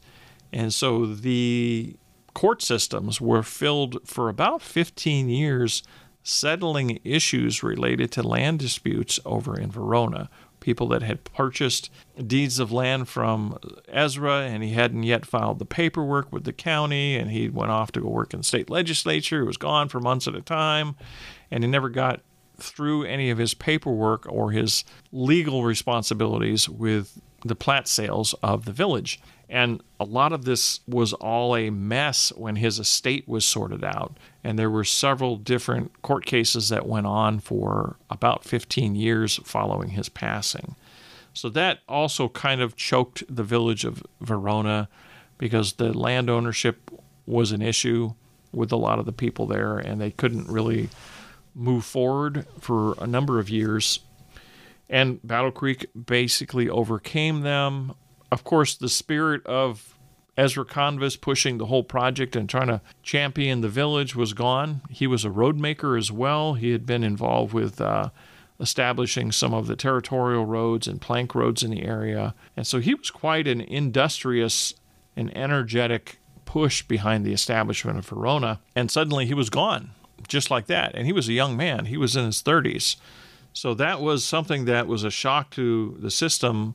And 0.50 0.72
so 0.72 1.04
the 1.04 1.94
court 2.32 2.62
systems 2.62 3.20
were 3.20 3.42
filled 3.42 4.08
for 4.08 4.30
about 4.30 4.62
15 4.62 5.28
years 5.28 5.82
settling 6.22 7.00
issues 7.04 7.62
related 7.62 8.10
to 8.12 8.22
land 8.22 8.60
disputes 8.60 9.20
over 9.26 9.60
in 9.60 9.70
Verona 9.70 10.30
people 10.62 10.88
that 10.88 11.02
had 11.02 11.24
purchased 11.24 11.90
deeds 12.26 12.58
of 12.58 12.72
land 12.72 13.08
from 13.08 13.58
Ezra, 13.88 14.42
and 14.42 14.62
he 14.62 14.72
hadn't 14.72 15.02
yet 15.02 15.26
filed 15.26 15.58
the 15.58 15.66
paperwork 15.66 16.32
with 16.32 16.44
the 16.44 16.52
county, 16.52 17.16
and 17.16 17.30
he 17.30 17.48
went 17.48 17.70
off 17.70 17.92
to 17.92 18.00
go 18.00 18.08
work 18.08 18.32
in 18.32 18.40
the 18.40 18.44
state 18.44 18.70
legislature. 18.70 19.40
He 19.40 19.46
was 19.46 19.58
gone 19.58 19.88
for 19.88 20.00
months 20.00 20.26
at 20.26 20.34
a 20.34 20.40
time, 20.40 20.94
and 21.50 21.62
he 21.62 21.68
never 21.68 21.90
got 21.90 22.20
through 22.56 23.04
any 23.04 23.30
of 23.30 23.38
his 23.38 23.54
paperwork 23.54 24.26
or 24.30 24.52
his 24.52 24.84
legal 25.10 25.64
responsibilities 25.64 26.68
with 26.68 27.20
the 27.44 27.56
plat 27.56 27.88
sales 27.88 28.34
of 28.42 28.64
the 28.64 28.72
village. 28.72 29.20
And 29.52 29.82
a 30.00 30.04
lot 30.04 30.32
of 30.32 30.46
this 30.46 30.80
was 30.88 31.12
all 31.12 31.54
a 31.54 31.68
mess 31.68 32.32
when 32.34 32.56
his 32.56 32.78
estate 32.78 33.28
was 33.28 33.44
sorted 33.44 33.84
out. 33.84 34.16
And 34.42 34.58
there 34.58 34.70
were 34.70 34.82
several 34.82 35.36
different 35.36 36.00
court 36.00 36.24
cases 36.24 36.70
that 36.70 36.86
went 36.86 37.06
on 37.06 37.38
for 37.38 37.96
about 38.08 38.44
15 38.44 38.94
years 38.94 39.38
following 39.44 39.90
his 39.90 40.08
passing. 40.08 40.74
So 41.34 41.50
that 41.50 41.80
also 41.86 42.30
kind 42.30 42.62
of 42.62 42.76
choked 42.76 43.24
the 43.28 43.44
village 43.44 43.84
of 43.84 44.02
Verona 44.22 44.88
because 45.36 45.74
the 45.74 45.92
land 45.96 46.30
ownership 46.30 46.90
was 47.26 47.52
an 47.52 47.60
issue 47.60 48.14
with 48.52 48.72
a 48.72 48.76
lot 48.76 48.98
of 48.98 49.04
the 49.04 49.12
people 49.12 49.46
there, 49.46 49.76
and 49.76 50.00
they 50.00 50.10
couldn't 50.10 50.48
really 50.48 50.88
move 51.54 51.84
forward 51.84 52.46
for 52.58 52.94
a 52.98 53.06
number 53.06 53.38
of 53.38 53.50
years. 53.50 54.00
And 54.88 55.20
Battle 55.22 55.50
Creek 55.50 55.86
basically 56.06 56.70
overcame 56.70 57.42
them 57.42 57.94
of 58.32 58.44
course, 58.44 58.74
the 58.74 58.88
spirit 58.88 59.46
of 59.46 59.94
Ezra 60.38 60.64
Convis 60.64 61.20
pushing 61.20 61.58
the 61.58 61.66
whole 61.66 61.84
project 61.84 62.34
and 62.34 62.48
trying 62.48 62.68
to 62.68 62.80
champion 63.02 63.60
the 63.60 63.68
village 63.68 64.16
was 64.16 64.32
gone. 64.32 64.80
He 64.88 65.06
was 65.06 65.26
a 65.26 65.30
roadmaker 65.30 65.98
as 65.98 66.10
well. 66.10 66.54
He 66.54 66.72
had 66.72 66.86
been 66.86 67.04
involved 67.04 67.52
with 67.52 67.78
uh, 67.78 68.08
establishing 68.58 69.32
some 69.32 69.52
of 69.52 69.66
the 69.66 69.76
territorial 69.76 70.46
roads 70.46 70.88
and 70.88 70.98
plank 70.98 71.34
roads 71.34 71.62
in 71.62 71.70
the 71.70 71.82
area. 71.82 72.34
And 72.56 72.66
so 72.66 72.80
he 72.80 72.94
was 72.94 73.10
quite 73.10 73.46
an 73.46 73.60
industrious 73.60 74.72
and 75.14 75.36
energetic 75.36 76.18
push 76.46 76.82
behind 76.82 77.26
the 77.26 77.34
establishment 77.34 77.98
of 77.98 78.06
Verona. 78.06 78.60
And 78.74 78.90
suddenly 78.90 79.26
he 79.26 79.34
was 79.34 79.50
gone, 79.50 79.90
just 80.26 80.50
like 80.50 80.68
that. 80.68 80.94
And 80.94 81.04
he 81.04 81.12
was 81.12 81.28
a 81.28 81.34
young 81.34 81.54
man, 81.54 81.84
he 81.84 81.98
was 81.98 82.16
in 82.16 82.24
his 82.24 82.42
30s. 82.42 82.96
So 83.52 83.74
that 83.74 84.00
was 84.00 84.24
something 84.24 84.64
that 84.64 84.86
was 84.86 85.04
a 85.04 85.10
shock 85.10 85.50
to 85.50 85.98
the 86.00 86.10
system 86.10 86.74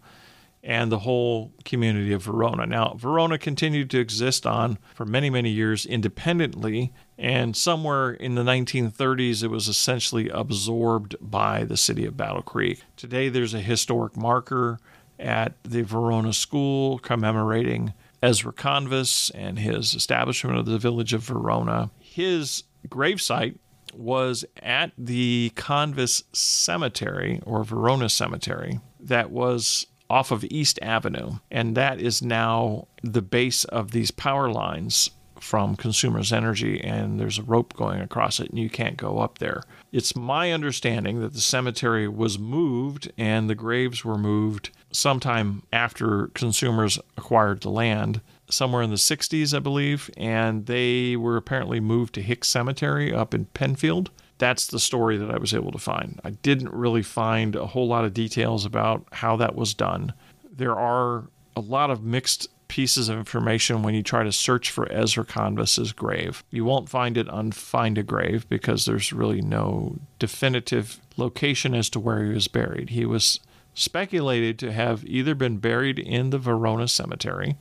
and 0.67 0.91
the 0.91 0.99
whole 0.99 1.53
community 1.63 2.11
of 2.11 2.21
Verona. 2.21 2.65
Now, 2.65 2.93
Verona 2.97 3.37
continued 3.37 3.89
to 3.91 3.99
exist 3.99 4.45
on 4.45 4.77
for 4.93 5.05
many, 5.05 5.29
many 5.29 5.49
years 5.49 5.85
independently, 5.85 6.91
and 7.17 7.55
somewhere 7.55 8.11
in 8.11 8.35
the 8.35 8.43
1930s, 8.43 9.43
it 9.43 9.47
was 9.47 9.69
essentially 9.69 10.27
absorbed 10.27 11.15
by 11.21 11.63
the 11.63 11.77
city 11.77 12.05
of 12.05 12.17
Battle 12.17 12.41
Creek. 12.41 12.83
Today, 12.97 13.29
there's 13.29 13.53
a 13.53 13.61
historic 13.61 14.17
marker 14.17 14.77
at 15.17 15.53
the 15.63 15.83
Verona 15.83 16.33
School 16.33 16.99
commemorating 16.99 17.93
Ezra 18.21 18.51
Convis 18.51 19.31
and 19.33 19.59
his 19.59 19.95
establishment 19.95 20.57
of 20.57 20.65
the 20.65 20.77
village 20.77 21.13
of 21.13 21.23
Verona. 21.23 21.91
His 21.97 22.63
gravesite 22.89 23.57
was 23.93 24.43
at 24.61 24.91
the 24.97 25.53
Convis 25.55 26.23
Cemetery 26.33 27.39
or 27.45 27.63
Verona 27.63 28.09
Cemetery 28.09 28.81
that 28.99 29.31
was 29.31 29.87
off 30.09 30.31
of 30.31 30.45
East 30.45 30.79
Avenue. 30.81 31.39
And 31.51 31.75
that 31.75 31.99
is 32.01 32.21
now 32.21 32.87
the 33.03 33.21
base 33.21 33.63
of 33.65 33.91
these 33.91 34.11
power 34.11 34.49
lines 34.49 35.11
from 35.39 35.75
Consumers 35.75 36.33
Energy, 36.33 36.81
and 36.83 37.19
there's 37.19 37.37
a 37.37 37.43
rope 37.43 37.73
going 37.75 38.01
across 38.01 38.39
it, 38.39 38.49
and 38.49 38.59
you 38.59 38.69
can't 38.69 38.97
go 38.97 39.19
up 39.19 39.37
there. 39.37 39.63
It's 39.91 40.15
my 40.15 40.51
understanding 40.51 41.21
that 41.21 41.33
the 41.33 41.41
cemetery 41.41 42.07
was 42.07 42.39
moved 42.39 43.11
and 43.17 43.49
the 43.49 43.55
graves 43.55 44.03
were 44.03 44.17
moved 44.17 44.71
sometime 44.91 45.63
after 45.71 46.27
consumers 46.33 46.99
acquired 47.17 47.61
the 47.61 47.69
land, 47.69 48.21
somewhere 48.49 48.81
in 48.81 48.89
the 48.89 48.95
60s, 48.95 49.55
I 49.55 49.59
believe, 49.59 50.09
and 50.17 50.65
they 50.65 51.15
were 51.15 51.37
apparently 51.37 51.79
moved 51.79 52.13
to 52.15 52.21
Hicks 52.21 52.47
Cemetery 52.47 53.13
up 53.13 53.33
in 53.33 53.45
Pennfield 53.47 54.09
that's 54.37 54.67
the 54.67 54.79
story 54.79 55.17
that 55.17 55.31
I 55.31 55.37
was 55.37 55.53
able 55.53 55.71
to 55.71 55.79
find. 55.79 56.19
I 56.23 56.31
didn't 56.31 56.73
really 56.73 57.03
find 57.03 57.55
a 57.55 57.67
whole 57.67 57.87
lot 57.87 58.05
of 58.05 58.13
details 58.13 58.65
about 58.65 59.05
how 59.11 59.35
that 59.37 59.55
was 59.55 59.73
done. 59.73 60.13
There 60.51 60.75
are 60.75 61.25
a 61.55 61.61
lot 61.61 61.89
of 61.89 62.03
mixed 62.03 62.49
pieces 62.67 63.09
of 63.09 63.17
information 63.17 63.81
when 63.81 63.95
you 63.95 64.03
try 64.03 64.23
to 64.23 64.31
search 64.31 64.71
for 64.71 64.91
Ezra 64.91 65.25
Convis's 65.25 65.93
grave. 65.93 66.43
You 66.51 66.65
won't 66.65 66.89
find 66.89 67.17
it 67.17 67.29
on 67.29 67.51
Find 67.51 67.97
a 67.97 68.03
Grave 68.03 68.47
because 68.49 68.85
there's 68.85 69.13
really 69.13 69.41
no 69.41 69.97
definitive 70.19 70.99
location 71.15 71.73
as 71.73 71.89
to 71.91 71.99
where 71.99 72.23
he 72.23 72.33
was 72.33 72.47
buried. 72.47 72.89
He 72.89 73.05
was 73.05 73.39
speculated 73.73 74.59
to 74.59 74.73
have 74.73 75.05
either 75.05 75.35
been 75.35 75.57
buried 75.57 75.99
in 75.99 76.31
the 76.31 76.39
Verona 76.39 76.87
cemetery, 76.87 77.57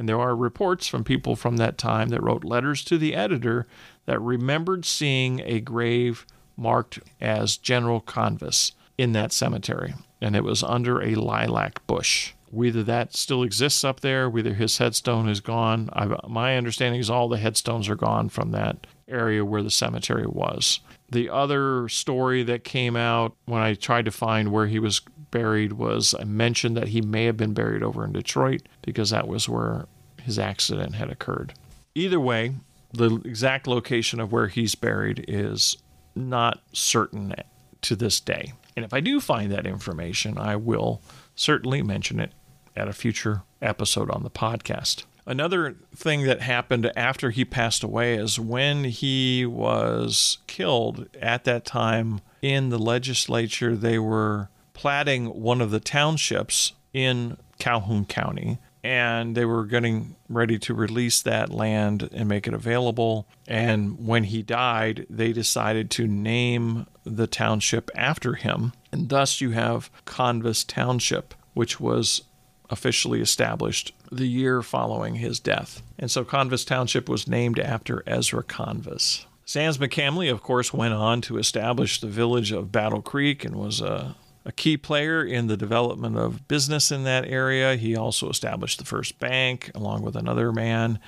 and 0.00 0.08
there 0.08 0.18
are 0.18 0.34
reports 0.34 0.86
from 0.86 1.04
people 1.04 1.36
from 1.36 1.58
that 1.58 1.76
time 1.76 2.08
that 2.08 2.22
wrote 2.22 2.42
letters 2.42 2.82
to 2.82 2.96
the 2.96 3.14
editor 3.14 3.66
that 4.06 4.18
remembered 4.18 4.86
seeing 4.86 5.42
a 5.44 5.60
grave 5.60 6.24
marked 6.56 7.00
as 7.20 7.58
General 7.58 8.00
Convis 8.00 8.72
in 8.96 9.12
that 9.12 9.30
cemetery, 9.30 9.92
and 10.18 10.34
it 10.34 10.42
was 10.42 10.62
under 10.62 11.02
a 11.02 11.16
lilac 11.16 11.86
bush. 11.86 12.32
Whether 12.50 12.82
that 12.84 13.14
still 13.14 13.42
exists 13.42 13.84
up 13.84 14.00
there, 14.00 14.30
whether 14.30 14.54
his 14.54 14.78
headstone 14.78 15.28
is 15.28 15.40
gone, 15.40 15.90
I, 15.92 16.16
my 16.26 16.56
understanding 16.56 16.98
is 16.98 17.10
all 17.10 17.28
the 17.28 17.36
headstones 17.36 17.90
are 17.90 17.94
gone 17.94 18.30
from 18.30 18.52
that 18.52 18.86
area 19.06 19.44
where 19.44 19.62
the 19.62 19.70
cemetery 19.70 20.26
was. 20.26 20.80
The 21.10 21.28
other 21.28 21.90
story 21.90 22.42
that 22.44 22.64
came 22.64 22.96
out 22.96 23.36
when 23.44 23.60
I 23.60 23.74
tried 23.74 24.06
to 24.06 24.10
find 24.10 24.50
where 24.50 24.66
he 24.66 24.78
was 24.78 25.02
buried 25.30 25.74
was 25.74 26.14
I 26.18 26.24
mentioned 26.24 26.76
that 26.76 26.88
he 26.88 27.00
may 27.00 27.24
have 27.24 27.36
been 27.36 27.54
buried 27.54 27.82
over 27.82 28.04
in 28.04 28.12
Detroit 28.12 28.62
because 28.82 29.10
that 29.10 29.28
was 29.28 29.48
where 29.48 29.86
his 30.22 30.38
accident 30.38 30.94
had 30.94 31.10
occurred. 31.10 31.54
Either 31.94 32.20
way, 32.20 32.54
the 32.92 33.16
exact 33.24 33.66
location 33.66 34.20
of 34.20 34.32
where 34.32 34.48
he's 34.48 34.74
buried 34.74 35.24
is 35.28 35.76
not 36.14 36.60
certain 36.72 37.34
to 37.82 37.96
this 37.96 38.20
day. 38.20 38.52
And 38.76 38.84
if 38.84 38.92
I 38.92 39.00
do 39.00 39.20
find 39.20 39.50
that 39.52 39.66
information, 39.66 40.38
I 40.38 40.56
will 40.56 41.02
certainly 41.34 41.82
mention 41.82 42.20
it 42.20 42.32
at 42.76 42.88
a 42.88 42.92
future 42.92 43.42
episode 43.60 44.10
on 44.10 44.22
the 44.22 44.30
podcast. 44.30 45.04
Another 45.26 45.76
thing 45.94 46.24
that 46.24 46.40
happened 46.40 46.90
after 46.96 47.30
he 47.30 47.44
passed 47.44 47.82
away 47.82 48.14
is 48.14 48.40
when 48.40 48.84
he 48.84 49.46
was 49.46 50.38
killed 50.46 51.08
at 51.20 51.44
that 51.44 51.64
time 51.64 52.20
in 52.42 52.70
the 52.70 52.78
legislature, 52.78 53.76
they 53.76 53.98
were 53.98 54.48
platting 54.80 55.26
one 55.26 55.60
of 55.60 55.70
the 55.70 55.78
townships 55.78 56.72
in 56.94 57.36
Calhoun 57.58 58.06
County 58.06 58.58
and 58.82 59.36
they 59.36 59.44
were 59.44 59.66
getting 59.66 60.16
ready 60.30 60.58
to 60.58 60.72
release 60.72 61.20
that 61.20 61.50
land 61.50 62.08
and 62.14 62.26
make 62.26 62.46
it 62.46 62.54
available. 62.54 63.26
And 63.46 64.06
when 64.06 64.24
he 64.24 64.42
died, 64.42 65.06
they 65.10 65.34
decided 65.34 65.90
to 65.90 66.06
name 66.06 66.86
the 67.04 67.26
township 67.26 67.90
after 67.94 68.36
him. 68.36 68.72
And 68.90 69.10
thus 69.10 69.42
you 69.42 69.50
have 69.50 69.90
Convis 70.06 70.66
Township, 70.66 71.34
which 71.52 71.78
was 71.78 72.22
officially 72.70 73.20
established 73.20 73.92
the 74.10 74.28
year 74.28 74.62
following 74.62 75.16
his 75.16 75.40
death. 75.40 75.82
And 75.98 76.10
so 76.10 76.24
Convis 76.24 76.66
Township 76.66 77.06
was 77.06 77.28
named 77.28 77.58
after 77.58 78.02
Ezra 78.06 78.42
Convis. 78.42 79.26
Sands 79.44 79.76
McCamley, 79.76 80.32
of 80.32 80.42
course, 80.42 80.72
went 80.72 80.94
on 80.94 81.20
to 81.22 81.36
establish 81.36 82.00
the 82.00 82.06
village 82.06 82.50
of 82.50 82.72
Battle 82.72 83.02
Creek 83.02 83.44
and 83.44 83.56
was 83.56 83.82
a 83.82 84.16
a 84.44 84.52
key 84.52 84.76
player 84.76 85.22
in 85.22 85.46
the 85.48 85.56
development 85.56 86.16
of 86.16 86.48
business 86.48 86.90
in 86.90 87.04
that 87.04 87.26
area. 87.26 87.76
He 87.76 87.94
also 87.94 88.30
established 88.30 88.78
the 88.78 88.84
first 88.84 89.18
bank 89.18 89.70
along 89.74 90.02
with 90.02 90.16
another 90.16 90.50
man, 90.50 90.98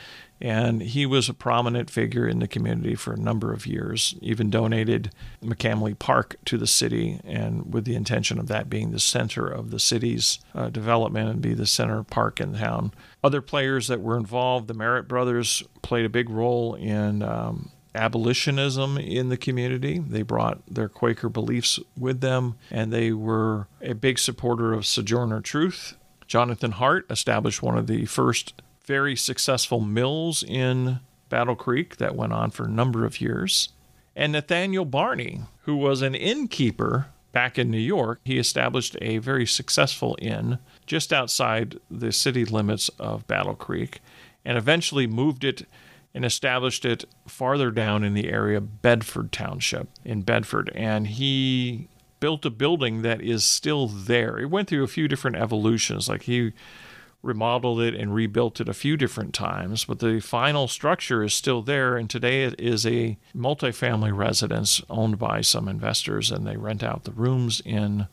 and 0.40 0.82
he 0.82 1.06
was 1.06 1.28
a 1.28 1.34
prominent 1.34 1.88
figure 1.88 2.28
in 2.28 2.40
the 2.40 2.48
community 2.48 2.94
for 2.94 3.14
a 3.14 3.18
number 3.18 3.52
of 3.52 3.66
years. 3.66 4.14
Even 4.20 4.50
donated 4.50 5.12
McCamley 5.42 5.98
Park 5.98 6.36
to 6.44 6.58
the 6.58 6.66
city, 6.66 7.20
and 7.24 7.72
with 7.72 7.84
the 7.84 7.94
intention 7.94 8.38
of 8.38 8.48
that 8.48 8.68
being 8.68 8.90
the 8.90 9.00
center 9.00 9.46
of 9.46 9.70
the 9.70 9.80
city's 9.80 10.38
uh, 10.54 10.68
development 10.68 11.30
and 11.30 11.40
be 11.40 11.54
the 11.54 11.66
center 11.66 12.02
park 12.02 12.40
in 12.40 12.54
town. 12.54 12.92
Other 13.24 13.40
players 13.40 13.88
that 13.88 14.00
were 14.00 14.16
involved, 14.16 14.68
the 14.68 14.74
Merritt 14.74 15.08
brothers 15.08 15.62
played 15.80 16.04
a 16.04 16.10
big 16.10 16.28
role 16.28 16.74
in 16.74 17.22
um, 17.22 17.70
abolitionism 17.94 18.98
in 18.98 19.28
the 19.28 19.37
community. 19.37 19.98
They 19.98 20.22
brought 20.22 20.62
their 20.66 20.88
Quaker 20.88 21.28
beliefs 21.28 21.78
with 21.96 22.20
them, 22.20 22.57
and 22.70 22.92
they 22.92 23.12
were 23.12 23.68
a 23.81 23.94
big 23.94 24.18
supporter 24.18 24.72
of 24.72 24.87
Sojourner 24.87 25.40
Truth. 25.40 25.96
Jonathan 26.26 26.72
Hart 26.72 27.07
established 27.11 27.62
one 27.62 27.76
of 27.76 27.87
the 27.87 28.07
first 28.07 28.55
very 28.87 29.14
successful 29.14 29.81
mills 29.81 30.42
in 30.42 31.00
Battle 31.28 31.57
Creek 31.57 31.96
that 31.96 32.16
went 32.16 32.33
on 32.33 32.50
for 32.50 32.64
a 32.64 32.70
number 32.70 33.05
of 33.05 33.20
years. 33.20 33.70
And 34.14 34.33
Nathaniel 34.33 34.85
Barney, 34.85 35.42
who 35.62 35.76
was 35.76 36.02
an 36.02 36.14
innkeeper 36.14 37.07
back 37.33 37.59
in 37.59 37.70
New 37.70 37.78
York, 37.78 38.20
he 38.24 38.38
established 38.38 38.96
a 39.00 39.18
very 39.18 39.46
successful 39.46 40.16
inn 40.20 40.59
just 40.87 41.12
outside 41.12 41.78
the 41.90 42.12
city 42.12 42.44
limits 42.44 42.90
of 42.98 43.26
Battle 43.26 43.55
Creek 43.55 44.00
and 44.44 44.59
eventually 44.59 45.07
moved 45.07 45.44
it 45.44 45.66
and 46.14 46.25
established 46.25 46.85
it 46.85 47.05
farther 47.27 47.70
down 47.70 48.05
in 48.05 48.14
the 48.14 48.29
area, 48.29 48.61
Bedford 48.61 49.33
Township 49.33 49.88
in 50.05 50.22
Bedford. 50.22 50.70
And 50.75 51.07
he 51.07 51.88
built 52.20 52.44
a 52.44 52.51
building 52.51 53.03
that 53.03 53.20
is 53.20 53.44
still 53.44 53.88
there. 53.88 54.38
It 54.38 54.51
went 54.51 54.68
through 54.68 54.85
a 54.85 54.88
few 54.88 55.09
different 55.09 55.37
evolutions. 55.37 56.09
Like 56.09 56.22
he 56.22 56.53
remodeled 57.22 57.81
it 57.81 57.94
and 57.94 58.14
rebuilt 58.14 58.61
it 58.61 58.68
a 58.68 58.75
few 58.75 58.96
different 58.96 59.33
times, 59.33 59.85
but 59.85 60.01
the 60.01 60.20
final 60.20 60.68
structure 60.68 61.22
is 61.22 61.33
still 61.33 61.62
there. 61.62 61.96
And 61.96 62.11
today 62.11 62.44
it 62.44 62.61
is 62.61 62.85
a 62.85 63.16
multifamily 63.35 64.16
residence 64.16 64.83
owned 64.90 65.18
by 65.18 65.40
some 65.40 65.68
investors, 65.68 66.31
and 66.31 66.46
they 66.46 66.57
rent 66.57 66.83
out 66.83 67.05
the 67.05 67.12
rooms 67.12 67.62
in 67.64 68.09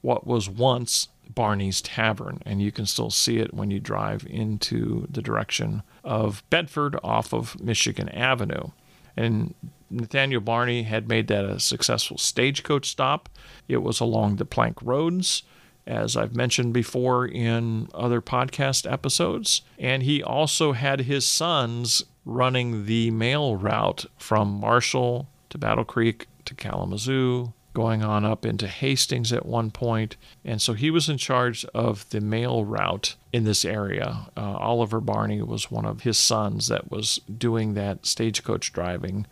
what 0.00 0.26
was 0.26 0.48
once 0.48 1.08
Barney's 1.34 1.80
Tavern, 1.80 2.40
and 2.46 2.62
you 2.62 2.72
can 2.72 2.86
still 2.86 3.10
see 3.10 3.38
it 3.38 3.54
when 3.54 3.70
you 3.70 3.80
drive 3.80 4.26
into 4.28 5.06
the 5.10 5.22
direction 5.22 5.82
of 6.04 6.42
Bedford 6.50 6.98
off 7.02 7.32
of 7.32 7.60
Michigan 7.60 8.08
Avenue. 8.10 8.70
And 9.16 9.54
Nathaniel 9.90 10.40
Barney 10.40 10.82
had 10.84 11.08
made 11.08 11.28
that 11.28 11.44
a 11.44 11.60
successful 11.60 12.18
stagecoach 12.18 12.88
stop. 12.88 13.28
It 13.68 13.78
was 13.78 14.00
along 14.00 14.36
the 14.36 14.44
plank 14.44 14.82
roads, 14.82 15.42
as 15.86 16.16
I've 16.16 16.34
mentioned 16.34 16.72
before 16.72 17.26
in 17.26 17.88
other 17.94 18.20
podcast 18.20 18.90
episodes. 18.90 19.62
And 19.78 20.02
he 20.02 20.22
also 20.22 20.72
had 20.72 21.02
his 21.02 21.24
sons 21.24 22.02
running 22.24 22.86
the 22.86 23.10
mail 23.12 23.56
route 23.56 24.06
from 24.16 24.60
Marshall 24.60 25.28
to 25.50 25.58
Battle 25.58 25.84
Creek 25.84 26.26
to 26.44 26.54
Kalamazoo, 26.54 27.52
going 27.76 28.02
on 28.02 28.24
up 28.24 28.46
into 28.46 28.66
Hastings 28.66 29.34
at 29.34 29.44
one 29.44 29.70
point. 29.70 30.16
And 30.46 30.62
so 30.62 30.72
he 30.72 30.90
was 30.90 31.10
in 31.10 31.18
charge 31.18 31.62
of 31.74 32.08
the 32.08 32.22
mail 32.22 32.64
route 32.64 33.16
in 33.34 33.44
this 33.44 33.66
area. 33.66 34.28
Uh, 34.34 34.56
Oliver 34.56 34.98
Barney 34.98 35.42
was 35.42 35.70
one 35.70 35.84
of 35.84 36.00
his 36.00 36.16
sons 36.16 36.68
that 36.68 36.90
was 36.90 37.20
doing 37.36 37.74
that 37.74 38.06
stagecoach 38.06 38.72
driving, 38.72 39.26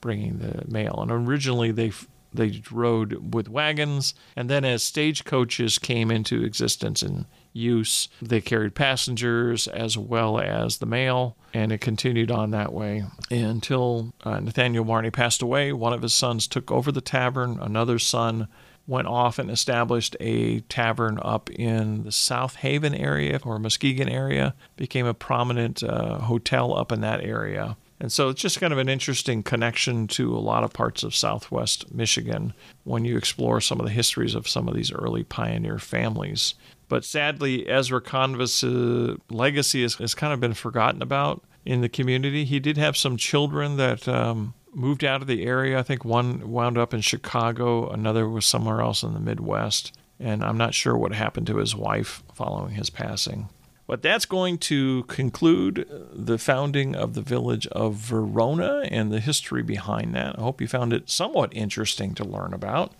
bringing 0.00 0.38
the 0.38 0.64
mail. 0.66 1.00
And 1.02 1.12
originally 1.12 1.70
they 1.70 1.92
they 2.32 2.62
rode 2.70 3.34
with 3.34 3.50
wagons, 3.50 4.14
and 4.34 4.48
then 4.48 4.64
as 4.64 4.82
stagecoaches 4.82 5.78
came 5.78 6.10
into 6.10 6.42
existence 6.42 7.02
and 7.02 7.26
use, 7.52 8.08
they 8.20 8.40
carried 8.40 8.74
passengers 8.74 9.68
as 9.68 9.96
well 9.98 10.38
as 10.38 10.78
the 10.78 10.86
mail, 10.86 11.36
and 11.52 11.72
it 11.72 11.80
continued 11.80 12.30
on 12.30 12.50
that 12.50 12.72
way 12.72 13.04
until 13.30 14.14
uh, 14.24 14.40
Nathaniel 14.40 14.84
Barney 14.84 15.10
passed 15.10 15.42
away. 15.42 15.72
One 15.72 15.92
of 15.92 16.02
his 16.02 16.14
sons 16.14 16.46
took 16.46 16.70
over 16.70 16.90
the 16.90 17.00
tavern, 17.00 17.58
another 17.60 17.98
son 17.98 18.48
went 18.86 19.06
off 19.06 19.38
and 19.38 19.50
established 19.50 20.16
a 20.18 20.60
tavern 20.60 21.18
up 21.22 21.50
in 21.50 22.04
the 22.04 22.12
South 22.12 22.56
Haven 22.56 22.94
area 22.94 23.38
or 23.44 23.58
Muskegon 23.58 24.08
area, 24.08 24.54
became 24.76 25.06
a 25.06 25.14
prominent 25.14 25.82
uh, 25.82 26.18
hotel 26.18 26.76
up 26.76 26.90
in 26.90 27.00
that 27.00 27.22
area. 27.22 27.76
And 28.02 28.10
so 28.10 28.30
it's 28.30 28.42
just 28.42 28.58
kind 28.58 28.72
of 28.72 28.80
an 28.80 28.88
interesting 28.88 29.44
connection 29.44 30.08
to 30.08 30.34
a 30.34 30.40
lot 30.40 30.64
of 30.64 30.72
parts 30.72 31.04
of 31.04 31.14
southwest 31.14 31.94
Michigan 31.94 32.52
when 32.82 33.04
you 33.04 33.16
explore 33.16 33.60
some 33.60 33.78
of 33.78 33.86
the 33.86 33.92
histories 33.92 34.34
of 34.34 34.48
some 34.48 34.66
of 34.66 34.74
these 34.74 34.90
early 34.90 35.22
pioneer 35.22 35.78
families. 35.78 36.56
But 36.88 37.04
sadly, 37.04 37.68
Ezra 37.68 38.00
Convis' 38.00 38.64
uh, 38.64 39.18
legacy 39.30 39.82
has, 39.82 39.94
has, 39.94 40.16
kind 40.16 40.32
of 40.32 40.40
been 40.40 40.52
forgotten 40.52 41.00
about 41.00 41.44
in 41.64 41.80
the 41.80 41.88
community. 41.88 42.44
He 42.44 42.58
did 42.58 42.76
have 42.76 42.96
some 42.96 43.16
children 43.16 43.76
that 43.76 44.08
um, 44.08 44.54
moved 44.74 45.04
out 45.04 45.22
of 45.22 45.28
the 45.28 45.44
area. 45.44 45.78
I 45.78 45.84
think 45.84 46.04
one 46.04 46.50
wound 46.50 46.76
up 46.76 46.92
in 46.92 47.02
Chicago, 47.02 47.88
another 47.88 48.28
was 48.28 48.44
somewhere 48.44 48.80
else 48.80 49.04
in 49.04 49.14
the 49.14 49.20
Midwest. 49.20 49.96
And 50.18 50.42
I'm 50.42 50.58
not 50.58 50.74
sure 50.74 50.96
what 50.96 51.14
happened 51.14 51.46
to 51.46 51.58
his 51.58 51.76
wife 51.76 52.24
following 52.34 52.74
his 52.74 52.90
passing. 52.90 53.48
But 53.86 54.02
that's 54.02 54.26
going 54.26 54.58
to 54.58 55.02
conclude 55.04 55.80
uh, 55.80 56.06
the 56.12 56.38
founding 56.38 56.94
of 56.94 57.14
the 57.14 57.22
village 57.22 57.66
of 57.68 57.94
Verona 57.94 58.84
and 58.90 59.12
the 59.12 59.20
history 59.20 59.62
behind 59.62 60.14
that. 60.14 60.38
I 60.38 60.42
hope 60.42 60.60
you 60.60 60.68
found 60.68 60.92
it 60.92 61.10
somewhat 61.10 61.52
interesting 61.52 62.14
to 62.14 62.24
learn 62.24 62.54
about. 62.54 62.92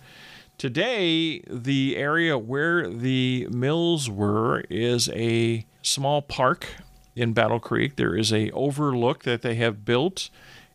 Today, 0.57 1.39
the 1.47 1.97
area 1.97 2.37
where 2.37 2.87
the 2.87 3.47
mills 3.49 4.09
were 4.09 4.61
is 4.69 5.09
a 5.09 5.65
small 5.81 6.21
park 6.21 6.67
in 7.15 7.33
Battle 7.33 7.59
Creek. 7.59 7.95
There 7.95 8.15
is 8.15 8.31
a 8.31 8.51
overlook 8.51 9.23
that 9.23 9.41
they 9.41 9.55
have 9.55 9.85
built, 9.85 10.29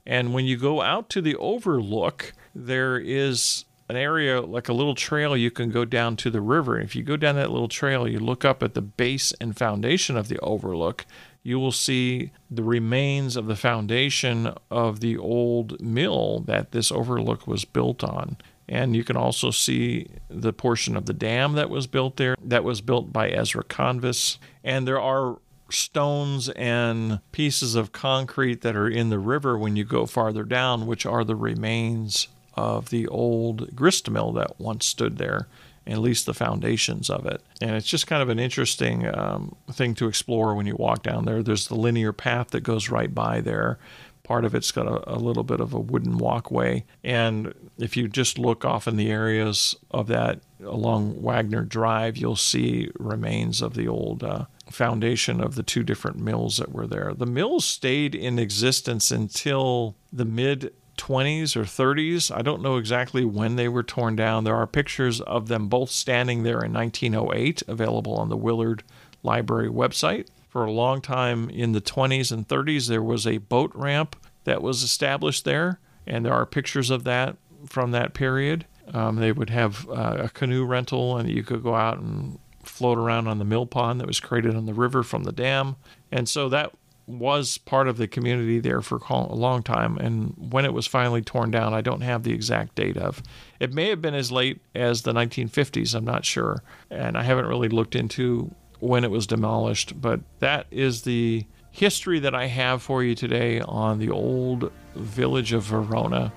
and 0.04 0.34
when 0.34 0.46
you 0.46 0.56
go 0.56 0.82
out 0.82 1.08
to 1.10 1.20
the 1.20 1.36
overlook, 1.36 2.32
there 2.54 2.98
is 2.98 3.64
an 3.88 3.96
area 3.96 4.40
like 4.40 4.68
a 4.68 4.72
little 4.72 4.94
trail 4.94 5.36
you 5.36 5.50
can 5.50 5.70
go 5.70 5.84
down 5.84 6.16
to 6.16 6.30
the 6.30 6.40
river. 6.40 6.78
If 6.78 6.94
you 6.94 7.02
go 7.02 7.16
down 7.16 7.36
that 7.36 7.50
little 7.50 7.68
trail, 7.68 8.06
you 8.06 8.18
look 8.18 8.44
up 8.44 8.62
at 8.62 8.74
the 8.74 8.82
base 8.82 9.32
and 9.40 9.56
foundation 9.56 10.16
of 10.16 10.28
the 10.28 10.38
overlook, 10.40 11.06
you 11.42 11.58
will 11.58 11.72
see 11.72 12.30
the 12.50 12.62
remains 12.62 13.36
of 13.36 13.46
the 13.46 13.56
foundation 13.56 14.52
of 14.70 15.00
the 15.00 15.16
old 15.16 15.80
mill 15.80 16.40
that 16.40 16.72
this 16.72 16.92
overlook 16.92 17.46
was 17.46 17.64
built 17.64 18.04
on. 18.04 18.36
And 18.68 18.94
you 18.94 19.02
can 19.02 19.16
also 19.16 19.50
see 19.50 20.08
the 20.28 20.52
portion 20.52 20.94
of 20.94 21.06
the 21.06 21.14
dam 21.14 21.54
that 21.54 21.70
was 21.70 21.86
built 21.86 22.18
there, 22.18 22.36
that 22.44 22.64
was 22.64 22.82
built 22.82 23.12
by 23.12 23.30
Ezra 23.30 23.64
Convis. 23.64 24.36
And 24.62 24.86
there 24.86 25.00
are 25.00 25.38
stones 25.70 26.50
and 26.50 27.20
pieces 27.32 27.74
of 27.74 27.92
concrete 27.92 28.60
that 28.60 28.76
are 28.76 28.88
in 28.88 29.08
the 29.08 29.18
river 29.18 29.56
when 29.56 29.76
you 29.76 29.84
go 29.84 30.04
farther 30.04 30.44
down, 30.44 30.86
which 30.86 31.06
are 31.06 31.24
the 31.24 31.36
remains 31.36 32.28
of 32.58 32.90
the 32.90 33.06
old 33.06 33.76
grist 33.76 34.10
mill 34.10 34.32
that 34.32 34.58
once 34.58 34.84
stood 34.84 35.16
there, 35.16 35.46
at 35.86 35.98
least 35.98 36.26
the 36.26 36.34
foundations 36.34 37.08
of 37.08 37.24
it. 37.24 37.40
And 37.60 37.70
it's 37.76 37.86
just 37.86 38.08
kind 38.08 38.20
of 38.20 38.28
an 38.28 38.40
interesting 38.40 39.06
um, 39.16 39.54
thing 39.70 39.94
to 39.94 40.08
explore 40.08 40.54
when 40.54 40.66
you 40.66 40.74
walk 40.74 41.04
down 41.04 41.24
there. 41.24 41.42
There's 41.42 41.68
the 41.68 41.76
linear 41.76 42.12
path 42.12 42.50
that 42.50 42.62
goes 42.62 42.90
right 42.90 43.14
by 43.14 43.40
there. 43.40 43.78
Part 44.24 44.44
of 44.44 44.56
it's 44.56 44.72
got 44.72 44.86
a, 44.86 45.14
a 45.14 45.16
little 45.16 45.44
bit 45.44 45.60
of 45.60 45.72
a 45.72 45.78
wooden 45.78 46.18
walkway. 46.18 46.84
And 47.04 47.54
if 47.78 47.96
you 47.96 48.08
just 48.08 48.38
look 48.38 48.64
off 48.64 48.88
in 48.88 48.96
the 48.96 49.10
areas 49.10 49.76
of 49.92 50.08
that 50.08 50.40
along 50.62 51.22
Wagner 51.22 51.62
Drive, 51.62 52.16
you'll 52.16 52.36
see 52.36 52.90
remains 52.98 53.62
of 53.62 53.74
the 53.74 53.86
old 53.86 54.24
uh, 54.24 54.46
foundation 54.68 55.40
of 55.40 55.54
the 55.54 55.62
two 55.62 55.84
different 55.84 56.18
mills 56.18 56.56
that 56.56 56.72
were 56.72 56.88
there. 56.88 57.14
The 57.14 57.24
mills 57.24 57.64
stayed 57.64 58.14
in 58.16 58.38
existence 58.38 59.10
until 59.12 59.94
the 60.12 60.24
mid 60.24 60.72
20s 60.98 61.56
or 61.56 61.62
30s. 61.62 62.34
I 62.34 62.42
don't 62.42 62.62
know 62.62 62.76
exactly 62.76 63.24
when 63.24 63.56
they 63.56 63.68
were 63.68 63.82
torn 63.82 64.16
down. 64.16 64.44
There 64.44 64.56
are 64.56 64.66
pictures 64.66 65.20
of 65.22 65.48
them 65.48 65.68
both 65.68 65.90
standing 65.90 66.42
there 66.42 66.62
in 66.62 66.72
1908 66.72 67.62
available 67.66 68.14
on 68.14 68.28
the 68.28 68.36
Willard 68.36 68.82
Library 69.22 69.70
website. 69.70 70.26
For 70.48 70.64
a 70.64 70.72
long 70.72 71.00
time 71.00 71.48
in 71.50 71.72
the 71.72 71.80
20s 71.80 72.32
and 72.32 72.46
30s, 72.46 72.88
there 72.88 73.02
was 73.02 73.26
a 73.26 73.38
boat 73.38 73.70
ramp 73.74 74.16
that 74.44 74.62
was 74.62 74.82
established 74.82 75.44
there, 75.44 75.78
and 76.06 76.24
there 76.24 76.32
are 76.32 76.46
pictures 76.46 76.90
of 76.90 77.04
that 77.04 77.36
from 77.66 77.90
that 77.92 78.14
period. 78.14 78.66
Um, 78.92 79.16
they 79.16 79.32
would 79.32 79.50
have 79.50 79.88
uh, 79.88 80.16
a 80.20 80.28
canoe 80.30 80.64
rental, 80.64 81.16
and 81.16 81.30
you 81.30 81.42
could 81.42 81.62
go 81.62 81.74
out 81.74 81.98
and 81.98 82.38
float 82.62 82.98
around 82.98 83.28
on 83.28 83.38
the 83.38 83.44
mill 83.44 83.66
pond 83.66 84.00
that 84.00 84.06
was 84.06 84.20
created 84.20 84.54
on 84.54 84.66
the 84.66 84.74
river 84.74 85.02
from 85.02 85.24
the 85.24 85.32
dam. 85.32 85.76
And 86.10 86.28
so 86.28 86.48
that 86.48 86.72
was 87.08 87.56
part 87.56 87.88
of 87.88 87.96
the 87.96 88.06
community 88.06 88.60
there 88.60 88.82
for 88.82 89.00
a 89.08 89.34
long 89.34 89.62
time. 89.62 89.96
And 89.96 90.34
when 90.52 90.66
it 90.66 90.74
was 90.74 90.86
finally 90.86 91.22
torn 91.22 91.50
down, 91.50 91.72
I 91.72 91.80
don't 91.80 92.02
have 92.02 92.22
the 92.22 92.34
exact 92.34 92.74
date 92.74 92.98
of. 92.98 93.22
It 93.60 93.72
may 93.72 93.88
have 93.88 94.02
been 94.02 94.14
as 94.14 94.30
late 94.30 94.60
as 94.74 95.02
the 95.02 95.14
1950s, 95.14 95.94
I'm 95.94 96.04
not 96.04 96.26
sure. 96.26 96.62
And 96.90 97.16
I 97.16 97.22
haven't 97.22 97.46
really 97.46 97.70
looked 97.70 97.96
into 97.96 98.54
when 98.80 99.04
it 99.04 99.10
was 99.10 99.26
demolished, 99.26 100.00
but 100.00 100.20
that 100.40 100.66
is 100.70 101.02
the 101.02 101.46
history 101.70 102.18
that 102.20 102.34
I 102.34 102.46
have 102.46 102.82
for 102.82 103.02
you 103.02 103.14
today 103.14 103.60
on 103.60 103.98
the 103.98 104.10
old 104.10 104.70
village 104.94 105.54
of 105.54 105.62
Verona. 105.62 106.32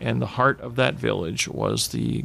And 0.00 0.22
the 0.22 0.26
heart 0.26 0.60
of 0.60 0.76
that 0.76 0.94
village 0.94 1.48
was 1.48 1.88
the 1.88 2.24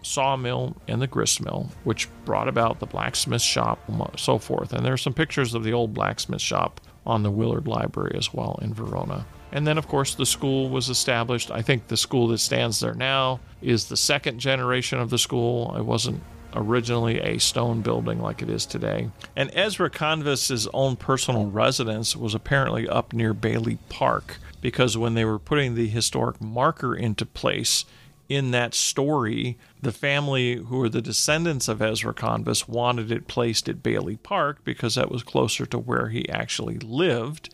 sawmill 0.00 0.76
and 0.88 1.00
the 1.00 1.06
gristmill, 1.06 1.70
which 1.84 2.08
brought 2.24 2.48
about 2.48 2.80
the 2.80 2.86
blacksmith 2.86 3.42
shop, 3.42 3.78
so 4.16 4.38
forth. 4.38 4.72
And 4.72 4.84
there 4.84 4.94
are 4.94 4.98
some 4.98 5.14
pictures 5.14 5.54
of 5.54 5.62
the 5.62 5.72
old 5.74 5.92
blacksmith 5.92 6.40
shop 6.40 6.80
on 7.06 7.22
the 7.22 7.30
Willard 7.30 7.66
Library 7.66 8.14
as 8.16 8.32
well 8.32 8.58
in 8.62 8.72
Verona. 8.74 9.26
And 9.52 9.66
then, 9.66 9.78
of 9.78 9.86
course, 9.86 10.14
the 10.14 10.26
school 10.26 10.68
was 10.68 10.88
established. 10.88 11.50
I 11.50 11.62
think 11.62 11.86
the 11.86 11.96
school 11.96 12.28
that 12.28 12.38
stands 12.38 12.80
there 12.80 12.94
now 12.94 13.40
is 13.62 13.86
the 13.86 13.96
second 13.96 14.40
generation 14.40 14.98
of 14.98 15.10
the 15.10 15.18
school. 15.18 15.76
It 15.76 15.84
wasn't 15.84 16.22
originally 16.54 17.20
a 17.20 17.38
stone 17.38 17.82
building 17.82 18.20
like 18.20 18.42
it 18.42 18.50
is 18.50 18.66
today. 18.66 19.10
And 19.36 19.50
Ezra 19.54 19.90
Convis's 19.90 20.68
own 20.72 20.96
personal 20.96 21.46
residence 21.46 22.16
was 22.16 22.34
apparently 22.34 22.88
up 22.88 23.12
near 23.12 23.32
Bailey 23.32 23.78
Park 23.88 24.38
because 24.60 24.96
when 24.96 25.14
they 25.14 25.24
were 25.24 25.38
putting 25.38 25.74
the 25.74 25.88
historic 25.88 26.40
marker 26.40 26.94
into 26.94 27.26
place, 27.26 27.84
in 28.28 28.50
that 28.52 28.74
story, 28.74 29.58
the 29.82 29.92
family 29.92 30.56
who 30.56 30.82
are 30.82 30.88
the 30.88 31.02
descendants 31.02 31.68
of 31.68 31.82
Ezra 31.82 32.14
Convis 32.14 32.68
wanted 32.68 33.12
it 33.12 33.28
placed 33.28 33.68
at 33.68 33.82
Bailey 33.82 34.16
Park 34.16 34.64
because 34.64 34.94
that 34.94 35.10
was 35.10 35.22
closer 35.22 35.66
to 35.66 35.78
where 35.78 36.08
he 36.08 36.28
actually 36.28 36.78
lived 36.78 37.50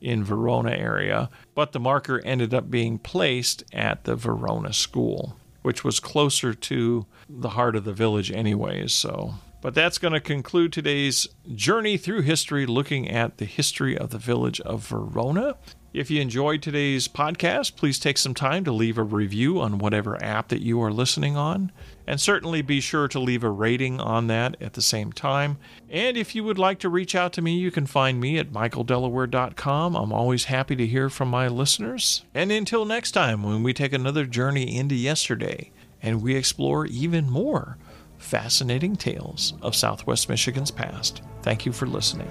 in 0.00 0.24
Verona 0.24 0.72
area, 0.72 1.28
but 1.54 1.72
the 1.72 1.80
marker 1.80 2.20
ended 2.24 2.54
up 2.54 2.70
being 2.70 2.98
placed 2.98 3.62
at 3.72 4.04
the 4.04 4.16
Verona 4.16 4.72
school, 4.72 5.36
which 5.62 5.84
was 5.84 6.00
closer 6.00 6.54
to 6.54 7.06
the 7.28 7.50
heart 7.50 7.76
of 7.76 7.84
the 7.84 7.92
village 7.92 8.30
anyways, 8.30 8.92
so 8.92 9.34
but 9.60 9.74
that's 9.74 9.98
going 9.98 10.14
to 10.14 10.20
conclude 10.20 10.72
today's 10.72 11.28
journey 11.54 11.96
through 11.96 12.22
history 12.22 12.66
looking 12.66 13.08
at 13.08 13.38
the 13.38 13.44
history 13.44 13.96
of 13.96 14.10
the 14.10 14.18
village 14.18 14.60
of 14.62 14.86
Verona. 14.88 15.56
If 15.92 16.08
you 16.08 16.20
enjoyed 16.20 16.62
today's 16.62 17.08
podcast, 17.08 17.74
please 17.74 17.98
take 17.98 18.16
some 18.16 18.32
time 18.32 18.62
to 18.62 18.70
leave 18.70 18.96
a 18.96 19.02
review 19.02 19.60
on 19.60 19.78
whatever 19.78 20.22
app 20.22 20.46
that 20.48 20.62
you 20.62 20.80
are 20.82 20.92
listening 20.92 21.36
on. 21.36 21.72
And 22.06 22.20
certainly 22.20 22.62
be 22.62 22.80
sure 22.80 23.08
to 23.08 23.18
leave 23.18 23.42
a 23.42 23.50
rating 23.50 24.00
on 24.00 24.28
that 24.28 24.56
at 24.60 24.74
the 24.74 24.82
same 24.82 25.12
time. 25.12 25.58
And 25.88 26.16
if 26.16 26.32
you 26.32 26.44
would 26.44 26.58
like 26.58 26.78
to 26.80 26.88
reach 26.88 27.16
out 27.16 27.32
to 27.34 27.42
me, 27.42 27.58
you 27.58 27.72
can 27.72 27.86
find 27.86 28.20
me 28.20 28.38
at 28.38 28.52
michaeldelaware.com. 28.52 29.96
I'm 29.96 30.12
always 30.12 30.44
happy 30.44 30.76
to 30.76 30.86
hear 30.86 31.10
from 31.10 31.28
my 31.28 31.48
listeners. 31.48 32.24
And 32.34 32.52
until 32.52 32.84
next 32.84 33.10
time, 33.10 33.42
when 33.42 33.64
we 33.64 33.74
take 33.74 33.92
another 33.92 34.26
journey 34.26 34.76
into 34.76 34.94
yesterday 34.94 35.72
and 36.00 36.22
we 36.22 36.36
explore 36.36 36.86
even 36.86 37.28
more 37.28 37.78
fascinating 38.16 38.94
tales 38.94 39.54
of 39.60 39.74
Southwest 39.74 40.28
Michigan's 40.28 40.70
past, 40.70 41.20
thank 41.42 41.66
you 41.66 41.72
for 41.72 41.86
listening. 41.86 42.30